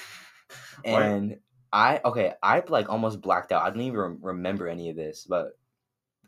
And 0.84 1.30
what? 1.30 1.40
I 1.72 2.02
okay, 2.06 2.34
I 2.42 2.64
like 2.70 2.90
almost 2.90 3.22
blacked 3.22 3.52
out. 3.52 3.64
I 3.64 3.70
don't 3.70 3.82
even 3.82 4.18
remember 4.22 4.68
any 4.68 4.90
of 4.90 4.96
this, 4.96 5.28
but 5.30 5.60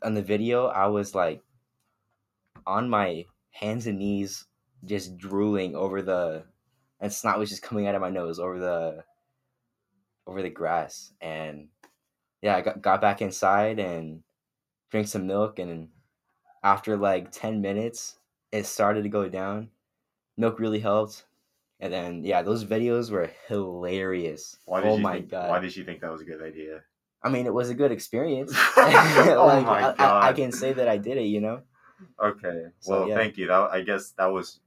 on 0.04 0.14
the 0.14 0.22
video, 0.22 0.66
I 0.66 0.86
was 0.86 1.14
like 1.14 1.42
on 2.66 2.88
my 2.88 3.26
hands 3.50 3.86
and 3.86 3.98
knees, 3.98 4.46
just 4.84 5.16
drooling 5.16 5.76
over 5.76 6.02
the, 6.02 6.44
and 7.00 7.12
snot 7.12 7.38
was 7.38 7.50
just 7.50 7.62
coming 7.62 7.86
out 7.86 7.94
of 7.94 8.00
my 8.00 8.10
nose 8.10 8.38
over 8.38 8.58
the, 8.58 9.04
over 10.26 10.42
the 10.42 10.50
grass. 10.50 11.12
And 11.20 11.68
yeah, 12.40 12.56
I 12.56 12.60
got, 12.60 12.82
got 12.82 13.00
back 13.00 13.22
inside 13.22 13.78
and 13.78 14.22
drank 14.90 15.08
some 15.08 15.26
milk. 15.26 15.58
And 15.58 15.88
after 16.62 16.96
like 16.96 17.32
10 17.32 17.60
minutes, 17.60 18.18
it 18.52 18.66
started 18.66 19.02
to 19.02 19.08
go 19.08 19.28
down. 19.28 19.70
Milk 20.36 20.58
really 20.58 20.80
helped. 20.80 21.24
And 21.82 21.92
then 21.92 22.22
yeah, 22.22 22.42
those 22.42 22.64
videos 22.64 23.10
were 23.10 23.28
hilarious. 23.48 24.56
Why 24.66 24.82
did 24.82 24.90
oh 24.90 24.96
you 24.96 25.02
my 25.02 25.14
think, 25.14 25.30
god! 25.30 25.50
Why 25.50 25.58
did 25.58 25.74
you 25.74 25.84
think 25.84 26.00
that 26.00 26.12
was 26.12 26.20
a 26.20 26.24
good 26.24 26.40
idea? 26.40 26.82
I 27.24 27.28
mean, 27.28 27.44
it 27.44 27.52
was 27.52 27.70
a 27.70 27.74
good 27.74 27.90
experience. 27.90 28.52
oh 28.76 29.44
like, 29.46 29.66
my 29.66 29.80
god! 29.80 29.96
I, 29.98 30.28
I, 30.28 30.32
can 30.32 30.52
say 30.52 30.72
that 30.72 30.86
I 30.86 30.96
did 30.96 31.18
it. 31.18 31.24
You 31.24 31.40
know. 31.40 31.62
Okay. 32.22 32.66
So, 32.80 32.90
well, 32.92 33.08
yeah. 33.08 33.16
thank 33.16 33.36
you. 33.36 33.46
That 33.48 33.70
I 33.70 33.82
guess 33.82 34.10
that 34.12 34.26
was. 34.26 34.60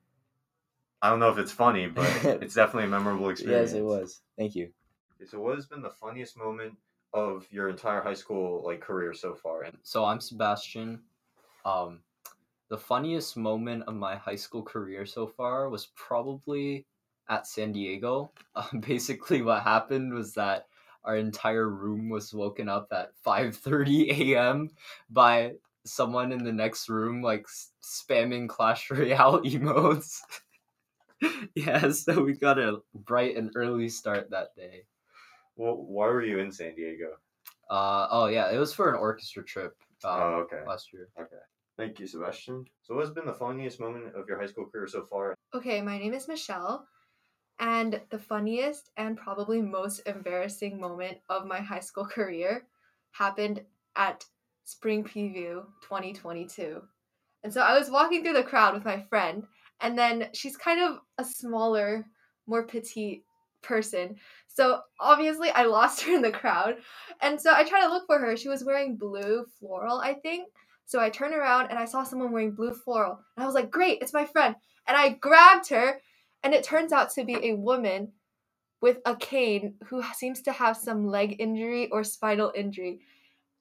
I 1.01 1.09
don't 1.09 1.19
know 1.19 1.29
if 1.29 1.37
it's 1.37 1.51
funny, 1.51 1.87
but 1.93 2.09
it's 2.41 2.55
definitely 2.55 2.85
a 2.85 2.91
memorable 2.91 3.29
experience. 3.29 3.71
yes, 3.71 3.79
it 3.79 3.83
was. 3.83 4.21
Thank 4.37 4.55
you. 4.55 4.71
Okay, 5.15 5.29
so 5.29 5.39
what 5.39 5.55
has 5.55 5.65
been 5.65 5.81
the 5.81 5.89
funniest 5.89 6.37
moment 6.37 6.73
of 7.13 7.47
your 7.51 7.69
entire 7.69 8.01
high 8.01 8.13
school 8.13 8.63
like 8.65 8.81
career 8.81 9.13
so 9.13 9.33
far? 9.35 9.63
And 9.63 9.77
So 9.83 10.03
I'm 10.03 10.19
Sebastian. 10.19 11.01
Um, 11.63 12.01
the 12.69 12.77
funniest 12.77 13.37
moment 13.37 13.83
of 13.87 13.95
my 13.95 14.15
high 14.15 14.35
school 14.35 14.63
career 14.63 15.05
so 15.05 15.27
far 15.27 15.69
was 15.69 15.87
probably 15.95 16.85
at 17.29 17.47
San 17.47 17.71
Diego. 17.71 18.31
Um, 18.55 18.79
basically, 18.87 19.41
what 19.41 19.63
happened 19.63 20.13
was 20.13 20.33
that 20.33 20.67
our 21.03 21.17
entire 21.17 21.69
room 21.69 22.09
was 22.09 22.33
woken 22.33 22.67
up 22.67 22.87
at 22.91 23.11
5:30 23.25 24.33
a.m. 24.33 24.69
by 25.09 25.53
someone 25.85 26.31
in 26.31 26.43
the 26.43 26.51
next 26.51 26.89
room 26.89 27.21
like 27.21 27.45
spamming 27.83 28.49
Clash 28.49 28.89
Royale 28.91 29.41
emotes. 29.41 30.19
yeah, 31.55 31.89
so 31.91 32.23
we 32.23 32.33
got 32.33 32.59
a 32.59 32.79
bright 32.93 33.37
and 33.37 33.51
early 33.55 33.87
start 33.89 34.29
that 34.31 34.55
day. 34.55 34.83
well, 35.55 35.75
why 35.75 36.07
were 36.07 36.23
you 36.23 36.39
in 36.39 36.51
San 36.51 36.75
Diego? 36.75 37.11
Uh 37.69 38.07
oh 38.11 38.27
yeah, 38.27 38.51
it 38.51 38.57
was 38.57 38.73
for 38.73 38.89
an 38.89 38.99
orchestra 38.99 39.43
trip. 39.43 39.75
Um, 40.03 40.19
Oh, 40.21 40.33
okay. 40.45 40.61
Last 40.67 40.91
year. 40.93 41.09
Okay. 41.19 41.41
Thank 41.77 41.99
you, 41.99 42.07
Sebastian. 42.07 42.65
So, 42.83 42.95
what 42.95 43.05
has 43.05 43.13
been 43.13 43.25
the 43.25 43.33
funniest 43.33 43.79
moment 43.79 44.15
of 44.15 44.27
your 44.29 44.39
high 44.39 44.45
school 44.47 44.65
career 44.65 44.87
so 44.87 45.05
far? 45.09 45.35
Okay, 45.53 45.81
my 45.81 45.97
name 45.97 46.13
is 46.13 46.27
Michelle, 46.27 46.87
and 47.59 47.99
the 48.11 48.19
funniest 48.19 48.91
and 48.97 49.17
probably 49.17 49.61
most 49.61 49.99
embarrassing 50.05 50.79
moment 50.79 51.17
of 51.29 51.45
my 51.45 51.59
high 51.59 51.79
school 51.81 52.05
career 52.05 52.67
happened 53.11 53.61
at 53.95 54.23
Spring 54.65 55.03
Preview 55.03 55.63
2022. 55.83 56.81
And 57.43 57.53
so 57.53 57.61
I 57.61 57.77
was 57.77 57.89
walking 57.89 58.23
through 58.23 58.33
the 58.33 58.43
crowd 58.43 58.73
with 58.73 58.83
my 58.83 58.99
friend, 58.99 59.45
and 59.79 59.97
then 59.97 60.29
she's 60.33 60.57
kind 60.57 60.81
of 60.81 60.99
a 61.17 61.23
smaller, 61.23 62.05
more 62.47 62.63
petite 62.63 63.23
person. 63.61 64.15
So 64.47 64.81
obviously 64.99 65.49
I 65.51 65.63
lost 65.63 66.01
her 66.03 66.15
in 66.15 66.21
the 66.21 66.31
crowd. 66.31 66.77
And 67.21 67.39
so 67.39 67.53
I 67.53 67.63
tried 67.63 67.81
to 67.81 67.89
look 67.89 68.05
for 68.07 68.19
her. 68.19 68.35
She 68.35 68.49
was 68.49 68.63
wearing 68.63 68.95
blue 68.97 69.45
floral, 69.59 69.99
I 69.99 70.13
think. 70.13 70.49
So 70.85 70.99
I 70.99 71.09
turned 71.09 71.33
around 71.33 71.69
and 71.69 71.79
I 71.79 71.85
saw 71.85 72.03
someone 72.03 72.31
wearing 72.31 72.51
blue 72.51 72.73
floral. 72.73 73.19
And 73.35 73.43
I 73.43 73.45
was 73.45 73.55
like, 73.55 73.71
great, 73.71 73.99
it's 74.01 74.13
my 74.13 74.25
friend. 74.25 74.55
And 74.87 74.95
I 74.95 75.09
grabbed 75.09 75.69
her, 75.69 75.99
and 76.43 76.53
it 76.53 76.63
turns 76.63 76.91
out 76.91 77.11
to 77.13 77.23
be 77.23 77.37
a 77.41 77.55
woman 77.55 78.11
with 78.81 78.99
a 79.05 79.15
cane 79.15 79.75
who 79.85 80.03
seems 80.13 80.41
to 80.43 80.51
have 80.51 80.77
some 80.77 81.07
leg 81.07 81.37
injury 81.39 81.89
or 81.89 82.03
spinal 82.03 82.51
injury. 82.55 82.99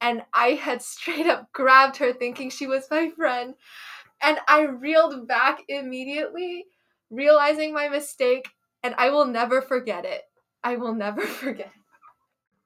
And 0.01 0.25
I 0.33 0.51
had 0.53 0.83
straight 0.83 1.27
up 1.27 1.53
grabbed 1.53 1.97
her 1.99 2.13
thinking 2.13 2.51
she 2.51 2.67
was 2.67 2.91
my 2.91 3.11
friend. 3.11 3.55
And 4.23 4.39
I 4.49 4.63
reeled 4.63 5.29
back 5.29 5.65
immediately, 5.69 6.67
realizing 7.11 7.73
my 7.75 7.89
mistake, 7.89 8.49
and 8.83 8.95
I 8.97 9.11
will 9.11 9.27
never 9.27 9.63
forget 9.63 10.05
it. 10.05 10.23
I 10.63 10.77
will 10.77 10.95
never 10.95 11.23
forget 11.27 11.69
it. 11.69 11.73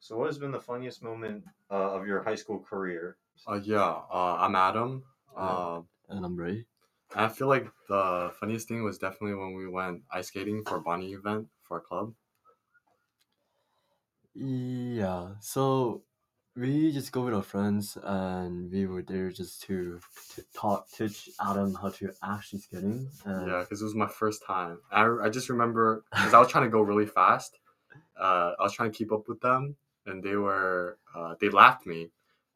So, 0.00 0.16
what 0.16 0.26
has 0.26 0.38
been 0.38 0.50
the 0.52 0.60
funniest 0.60 1.02
moment 1.02 1.44
uh, 1.70 1.92
of 1.94 2.06
your 2.06 2.22
high 2.22 2.34
school 2.36 2.60
career? 2.60 3.18
Uh, 3.46 3.60
yeah, 3.62 3.84
uh, 4.10 4.36
I'm 4.40 4.54
Adam. 4.54 5.04
Uh, 5.36 5.82
and 6.08 6.24
I'm 6.24 6.36
Ray. 6.36 6.66
I 7.14 7.28
feel 7.28 7.48
like 7.48 7.66
the 7.88 8.32
funniest 8.38 8.68
thing 8.68 8.82
was 8.84 8.98
definitely 8.98 9.34
when 9.34 9.54
we 9.54 9.66
went 9.68 10.04
ice 10.10 10.28
skating 10.28 10.64
for 10.64 10.76
a 10.76 10.80
bonding 10.80 11.12
event 11.12 11.48
for 11.62 11.78
our 11.78 11.80
club. 11.80 12.14
Yeah, 14.34 15.34
so 15.40 16.04
we 16.58 16.92
just 16.92 17.12
go 17.12 17.22
with 17.22 17.34
our 17.34 17.42
friends 17.42 17.96
and 18.02 18.70
we 18.70 18.86
were 18.86 19.02
there 19.02 19.30
just 19.30 19.62
to, 19.62 20.00
to 20.34 20.42
talk, 20.54 20.88
teach 20.90 21.30
Adam 21.40 21.74
how 21.74 21.90
to 21.90 22.10
actually 22.22 22.58
skating. 22.60 23.08
And 23.24 23.48
Yeah, 23.48 23.60
because 23.60 23.80
it 23.80 23.84
was 23.84 23.94
my 23.94 24.08
first 24.08 24.44
time. 24.44 24.78
I, 24.90 25.06
I 25.22 25.28
just 25.28 25.48
remember 25.48 26.04
because 26.10 26.34
I 26.34 26.38
was 26.38 26.48
trying 26.48 26.64
to 26.64 26.70
go 26.70 26.80
really 26.80 27.06
fast. 27.06 27.58
Uh, 28.18 28.54
I 28.58 28.62
was 28.62 28.72
trying 28.72 28.90
to 28.90 28.98
keep 28.98 29.12
up 29.12 29.28
with 29.28 29.40
them, 29.40 29.76
and 30.06 30.22
they 30.22 30.34
were 30.34 30.98
uh, 31.14 31.34
they 31.40 31.48
lapped 31.48 31.86
me, 31.86 32.10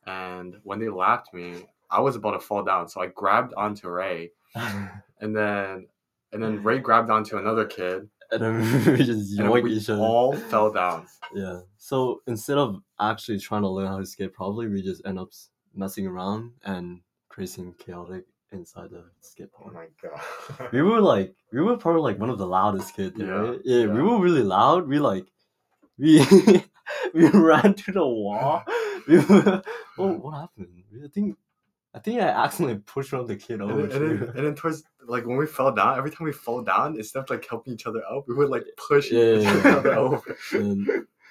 and 0.07 0.57
when 0.65 0.81
they 0.81 0.89
lapped 0.89 1.33
me, 1.33 1.69
I 1.89 2.01
was 2.01 2.17
about 2.17 2.33
to 2.33 2.41
fall 2.41 2.65
down. 2.65 2.89
So 2.89 3.01
I 3.01 3.07
grabbed 3.07 3.55
onto 3.55 3.89
Ray, 3.89 4.33
and 4.55 5.37
then 5.37 5.87
and 6.33 6.43
then 6.43 6.63
Ray 6.65 6.79
grabbed 6.79 7.11
onto 7.11 7.37
another 7.37 7.65
kid, 7.65 8.09
and 8.41 8.41
then 8.43 8.85
we 8.99 9.05
just 9.05 9.39
and 9.39 9.49
yoink 9.49 9.63
we 9.63 9.75
each 9.75 9.89
other. 9.91 10.01
all 10.03 10.33
fell 10.35 10.73
down. 10.73 11.07
Yeah. 11.35 11.61
So 11.79 12.23
instead 12.27 12.59
of 12.59 12.81
actually 13.01 13.39
trying 13.39 13.63
to 13.63 13.69
learn 13.69 13.89
how 13.89 13.99
to 13.99 14.07
skate 14.07 14.33
properly, 14.33 14.69
we 14.69 14.83
just 14.83 15.03
end 15.07 15.19
up 15.19 15.31
messing 15.75 16.07
around 16.07 16.53
and 16.65 17.01
creating 17.29 17.75
chaotic 17.79 18.25
inside 18.53 18.91
the 18.91 19.05
skate 19.21 19.49
Oh 19.59 19.63
park. 19.71 19.75
my 19.75 19.87
god. 20.03 20.69
we 20.73 20.83
were 20.83 21.01
like 21.01 21.35
we 21.53 21.63
were 21.63 21.77
probably 21.77 22.03
like 22.03 22.19
one 22.19 22.29
of 22.31 22.39
the 22.39 22.47
loudest 22.47 22.95
kids 22.95 23.17
there, 23.17 23.27
Yeah, 23.27 23.51
right? 23.51 23.61
Yeah, 23.65 23.87
we 23.87 24.03
were 24.03 24.19
really 24.21 24.43
loud. 24.43 24.87
We 24.89 24.99
like 24.99 25.27
we 25.99 26.21
we 27.15 27.29
ran 27.29 27.75
to 27.75 27.93
the 27.93 28.07
wall. 28.07 28.63
We 29.09 29.19
were, 29.19 29.63
oh, 29.99 30.13
what 30.19 30.39
happened? 30.39 30.69
I 31.05 31.09
think 31.09 31.37
I 31.95 31.99
think 31.99 32.21
I 32.21 32.29
accidentally 32.29 32.79
pushed 32.81 33.13
one 33.13 33.23
of 33.23 33.29
the 33.29 33.37
kid 33.37 33.61
And 33.61 33.71
over 33.71 33.87
then, 33.87 34.03
and, 34.03 34.21
then, 34.21 34.29
and 34.37 34.47
then 34.47 34.55
towards 34.55 34.85
like 35.07 35.27
when 35.27 35.37
we 35.37 35.47
fell 35.47 35.73
down, 35.73 35.99
every 35.99 36.11
time 36.11 36.25
we 36.25 36.33
fall 36.33 36.63
down, 36.63 36.97
instead 36.97 37.21
of 37.21 37.31
like 37.31 37.47
helping 37.49 37.75
each 37.75 37.87
other 37.87 38.03
up, 38.11 38.27
we 38.29 38.35
would 38.35 38.51
like 38.51 38.65
push 38.77 39.11
yeah, 39.11 39.35
each 39.35 39.45
yeah, 39.45 39.77
other 39.77 39.91
yeah. 39.91 39.99
over. 39.99 40.37
and, 40.53 40.89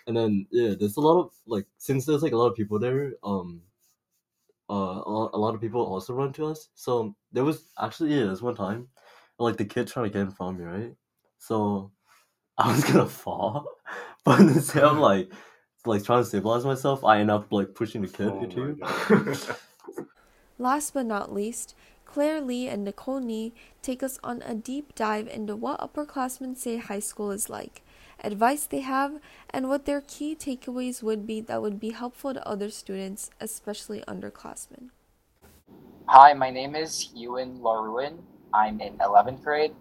and 0.07 0.17
then 0.17 0.45
yeah, 0.51 0.73
there's 0.77 0.97
a 0.97 1.01
lot 1.01 1.21
of 1.21 1.31
like 1.47 1.65
since 1.77 2.05
there's 2.05 2.23
like 2.23 2.33
a 2.33 2.37
lot 2.37 2.47
of 2.47 2.55
people 2.55 2.79
there, 2.79 3.13
um, 3.23 3.61
uh, 4.69 5.01
a 5.05 5.37
lot 5.37 5.55
of 5.55 5.61
people 5.61 5.81
also 5.81 6.13
run 6.13 6.33
to 6.33 6.45
us. 6.45 6.69
So 6.75 7.15
there 7.31 7.43
was 7.43 7.65
actually 7.79 8.13
yeah, 8.13 8.25
there's 8.25 8.41
one 8.41 8.55
time, 8.55 8.87
like 9.39 9.57
the 9.57 9.65
kid 9.65 9.87
trying 9.87 10.05
to 10.05 10.13
get 10.13 10.21
in 10.21 10.31
front 10.31 10.59
of 10.59 10.65
me, 10.65 10.71
right? 10.71 10.95
So 11.37 11.91
I 12.57 12.71
was 12.71 12.83
gonna 12.83 13.07
fall, 13.07 13.65
but 14.25 14.39
instead 14.39 14.83
of 14.83 14.97
like 14.97 15.31
like 15.85 16.03
trying 16.03 16.23
to 16.23 16.29
stabilize 16.29 16.65
myself, 16.65 17.03
I 17.03 17.19
end 17.19 17.31
up 17.31 17.51
like 17.51 17.73
pushing 17.73 18.01
the 18.01 18.07
kid 18.07 18.27
Oh 18.27 18.43
into. 18.43 18.77
Last 20.61 20.93
but 20.93 21.07
not 21.07 21.33
least, 21.33 21.73
Claire 22.05 22.39
Lee 22.39 22.67
and 22.67 22.83
Nicole 22.83 23.19
Nee 23.19 23.51
take 23.81 24.03
us 24.03 24.19
on 24.23 24.43
a 24.43 24.53
deep 24.53 24.93
dive 24.93 25.27
into 25.27 25.55
what 25.55 25.79
upperclassmen 25.79 26.55
say 26.55 26.77
high 26.77 26.99
school 26.99 27.31
is 27.31 27.49
like, 27.49 27.81
advice 28.23 28.67
they 28.67 28.81
have, 28.81 29.19
and 29.49 29.67
what 29.67 29.85
their 29.85 30.01
key 30.01 30.35
takeaways 30.35 31.01
would 31.01 31.25
be 31.25 31.41
that 31.41 31.63
would 31.63 31.79
be 31.79 31.89
helpful 31.89 32.31
to 32.35 32.47
other 32.47 32.69
students, 32.69 33.31
especially 33.39 34.03
underclassmen. 34.07 34.91
Hi, 36.05 36.33
my 36.33 36.51
name 36.51 36.75
is 36.75 37.09
Ewan 37.15 37.57
Laruin. 37.57 38.19
I'm 38.53 38.79
in 38.81 38.99
11th 38.99 39.41
grade. 39.41 39.73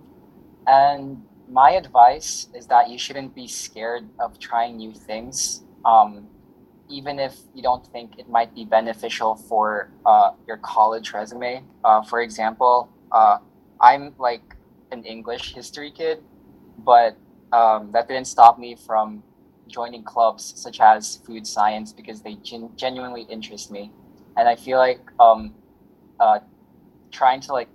And 0.66 1.22
my 1.46 1.72
advice 1.72 2.48
is 2.54 2.66
that 2.68 2.88
you 2.88 2.96
shouldn't 2.96 3.34
be 3.34 3.48
scared 3.48 4.08
of 4.18 4.38
trying 4.38 4.78
new 4.78 4.94
things, 4.94 5.62
um, 5.84 6.26
even 6.90 7.18
if 7.18 7.36
you 7.54 7.62
don't 7.62 7.86
think 7.88 8.18
it 8.18 8.28
might 8.28 8.54
be 8.54 8.64
beneficial 8.64 9.36
for 9.36 9.90
uh, 10.04 10.30
your 10.46 10.58
college 10.58 11.12
resume. 11.12 11.64
Uh, 11.84 12.02
for 12.02 12.20
example, 12.20 12.90
uh, 13.12 13.38
I'm 13.80 14.14
like 14.18 14.42
an 14.90 15.04
English 15.04 15.54
history 15.54 15.90
kid, 15.90 16.18
but 16.78 17.16
um, 17.52 17.90
that 17.92 18.08
didn't 18.08 18.26
stop 18.26 18.58
me 18.58 18.76
from 18.86 19.22
joining 19.68 20.02
clubs 20.04 20.52
such 20.56 20.80
as 20.80 21.20
food 21.26 21.46
science 21.46 21.92
because 21.92 22.22
they 22.22 22.34
gen- 22.42 22.70
genuinely 22.76 23.22
interest 23.22 23.70
me. 23.70 23.92
And 24.36 24.48
I 24.48 24.56
feel 24.56 24.78
like 24.78 25.00
um, 25.20 25.54
uh, 26.20 26.40
trying 27.12 27.40
to 27.42 27.52
like 27.52 27.68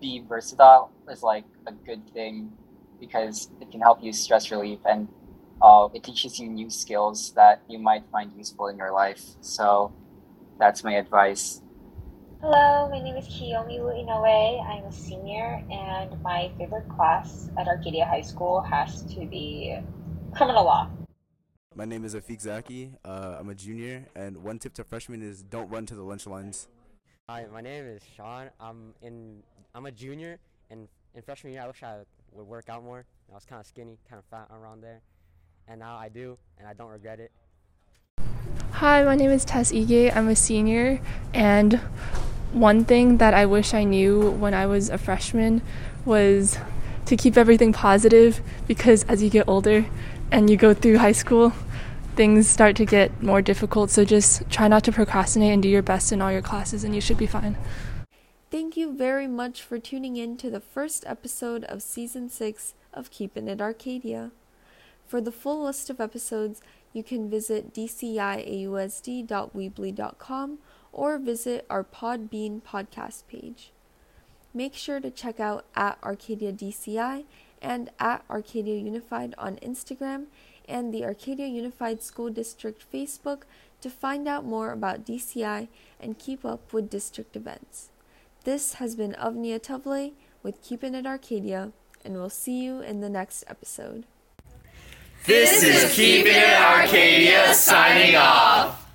be 0.00 0.22
versatile 0.28 0.90
is 1.10 1.22
like 1.22 1.44
a 1.66 1.72
good 1.72 2.02
thing 2.12 2.52
because 3.00 3.50
it 3.60 3.70
can 3.70 3.80
help 3.80 4.02
you 4.02 4.12
stress 4.12 4.50
relief 4.50 4.78
and 4.88 5.08
uh, 5.62 5.88
it 5.94 6.02
teaches 6.02 6.38
you 6.38 6.48
new 6.48 6.70
skills 6.70 7.32
that 7.32 7.62
you 7.68 7.78
might 7.78 8.04
find 8.10 8.32
useful 8.36 8.68
in 8.68 8.76
your 8.76 8.92
life. 8.92 9.22
So 9.40 9.92
that's 10.58 10.84
my 10.84 10.94
advice. 10.94 11.62
Hello, 12.40 12.88
my 12.88 13.00
name 13.02 13.16
is 13.16 13.26
Kiyomi 13.26 13.80
Wu 13.80 13.92
Inoue. 13.92 14.66
I'm 14.66 14.84
a 14.84 14.92
senior, 14.92 15.62
and 15.70 16.22
my 16.22 16.50
favorite 16.56 16.88
class 16.88 17.50
at 17.58 17.68
Arcadia 17.68 18.06
High 18.06 18.22
School 18.22 18.62
has 18.62 19.02
to 19.14 19.26
be 19.26 19.76
criminal 20.34 20.64
law. 20.64 20.88
My 21.74 21.84
name 21.84 22.04
is 22.04 22.14
Afiq 22.14 22.40
Zaki. 22.40 22.92
Uh, 23.04 23.36
I'm 23.38 23.50
a 23.50 23.54
junior, 23.54 24.06
and 24.16 24.42
one 24.42 24.58
tip 24.58 24.72
to 24.74 24.84
freshmen 24.84 25.22
is 25.22 25.42
don't 25.42 25.68
run 25.68 25.84
to 25.86 25.94
the 25.94 26.02
lunch 26.02 26.26
lines. 26.26 26.68
Hi, 27.28 27.44
my 27.52 27.60
name 27.60 27.84
is 27.84 28.02
Sean. 28.16 28.48
I'm 28.58 28.94
in. 29.02 29.42
I'm 29.74 29.84
a 29.84 29.92
junior, 29.92 30.38
and 30.70 30.88
in 31.14 31.22
freshman 31.22 31.52
year, 31.52 31.62
I 31.62 31.66
wish 31.66 31.82
I 31.82 31.98
would 32.32 32.46
work 32.46 32.70
out 32.70 32.82
more. 32.82 33.04
I 33.30 33.34
was 33.34 33.44
kind 33.44 33.60
of 33.60 33.66
skinny, 33.66 33.98
kind 34.08 34.18
of 34.18 34.24
fat 34.24 34.48
around 34.50 34.80
there, 34.80 35.02
and 35.70 35.78
now 35.78 35.96
I 35.96 36.08
do, 36.08 36.36
and 36.58 36.66
I 36.66 36.74
don't 36.74 36.90
regret 36.90 37.20
it. 37.20 37.30
Hi, 38.72 39.04
my 39.04 39.14
name 39.14 39.30
is 39.30 39.44
Tess 39.44 39.70
Ige. 39.70 40.14
I'm 40.14 40.28
a 40.28 40.34
senior, 40.34 41.00
and 41.32 41.74
one 42.52 42.84
thing 42.84 43.18
that 43.18 43.34
I 43.34 43.46
wish 43.46 43.72
I 43.72 43.84
knew 43.84 44.32
when 44.32 44.52
I 44.52 44.66
was 44.66 44.90
a 44.90 44.98
freshman 44.98 45.62
was 46.04 46.58
to 47.06 47.16
keep 47.16 47.36
everything 47.36 47.72
positive 47.72 48.40
because 48.66 49.04
as 49.04 49.22
you 49.22 49.30
get 49.30 49.46
older 49.48 49.86
and 50.32 50.50
you 50.50 50.56
go 50.56 50.74
through 50.74 50.98
high 50.98 51.12
school, 51.12 51.52
things 52.16 52.48
start 52.48 52.74
to 52.76 52.84
get 52.84 53.22
more 53.22 53.40
difficult. 53.40 53.90
So 53.90 54.04
just 54.04 54.50
try 54.50 54.66
not 54.66 54.82
to 54.84 54.92
procrastinate 54.92 55.52
and 55.52 55.62
do 55.62 55.68
your 55.68 55.82
best 55.82 56.10
in 56.10 56.20
all 56.20 56.32
your 56.32 56.42
classes, 56.42 56.82
and 56.82 56.96
you 56.96 57.00
should 57.00 57.18
be 57.18 57.28
fine. 57.28 57.56
Thank 58.50 58.76
you 58.76 58.92
very 58.96 59.28
much 59.28 59.62
for 59.62 59.78
tuning 59.78 60.16
in 60.16 60.36
to 60.38 60.50
the 60.50 60.58
first 60.58 61.04
episode 61.06 61.62
of 61.64 61.80
season 61.80 62.28
6 62.28 62.74
of 62.92 63.12
Keeping 63.12 63.46
It 63.46 63.60
Arcadia. 63.60 64.32
For 65.10 65.20
the 65.20 65.32
full 65.32 65.64
list 65.64 65.90
of 65.90 66.00
episodes, 66.00 66.62
you 66.92 67.02
can 67.02 67.28
visit 67.28 67.74
dciausd.weebly.com 67.74 70.58
or 70.92 71.18
visit 71.18 71.66
our 71.68 71.82
Podbean 71.82 72.62
podcast 72.62 73.26
page. 73.26 73.72
Make 74.54 74.74
sure 74.74 75.00
to 75.00 75.10
check 75.10 75.40
out 75.40 75.64
at 75.74 75.98
Arcadia 76.04 76.52
DCI 76.52 77.24
and 77.60 77.90
at 77.98 78.24
Arcadia 78.30 78.76
Unified 78.76 79.34
on 79.36 79.56
Instagram 79.56 80.26
and 80.68 80.94
the 80.94 81.04
Arcadia 81.04 81.48
Unified 81.48 82.04
School 82.04 82.30
District 82.30 82.80
Facebook 82.92 83.42
to 83.80 83.90
find 83.90 84.28
out 84.28 84.44
more 84.44 84.70
about 84.70 85.04
DCI 85.04 85.66
and 85.98 86.20
keep 86.20 86.44
up 86.44 86.72
with 86.72 86.88
district 86.88 87.34
events. 87.34 87.88
This 88.44 88.74
has 88.74 88.94
been 88.94 89.16
Avnia 89.18 89.58
Tavle 89.58 90.12
with 90.44 90.62
Keeping 90.62 90.94
It 90.94 91.04
Arcadia, 91.04 91.72
and 92.04 92.14
we'll 92.14 92.30
see 92.30 92.62
you 92.62 92.80
in 92.80 93.00
the 93.00 93.10
next 93.10 93.42
episode. 93.48 94.04
This 95.26 95.62
is 95.62 95.92
Keeping 95.94 96.34
It 96.34 96.60
Arcadia 96.60 97.52
signing 97.52 98.16
off. 98.16 98.89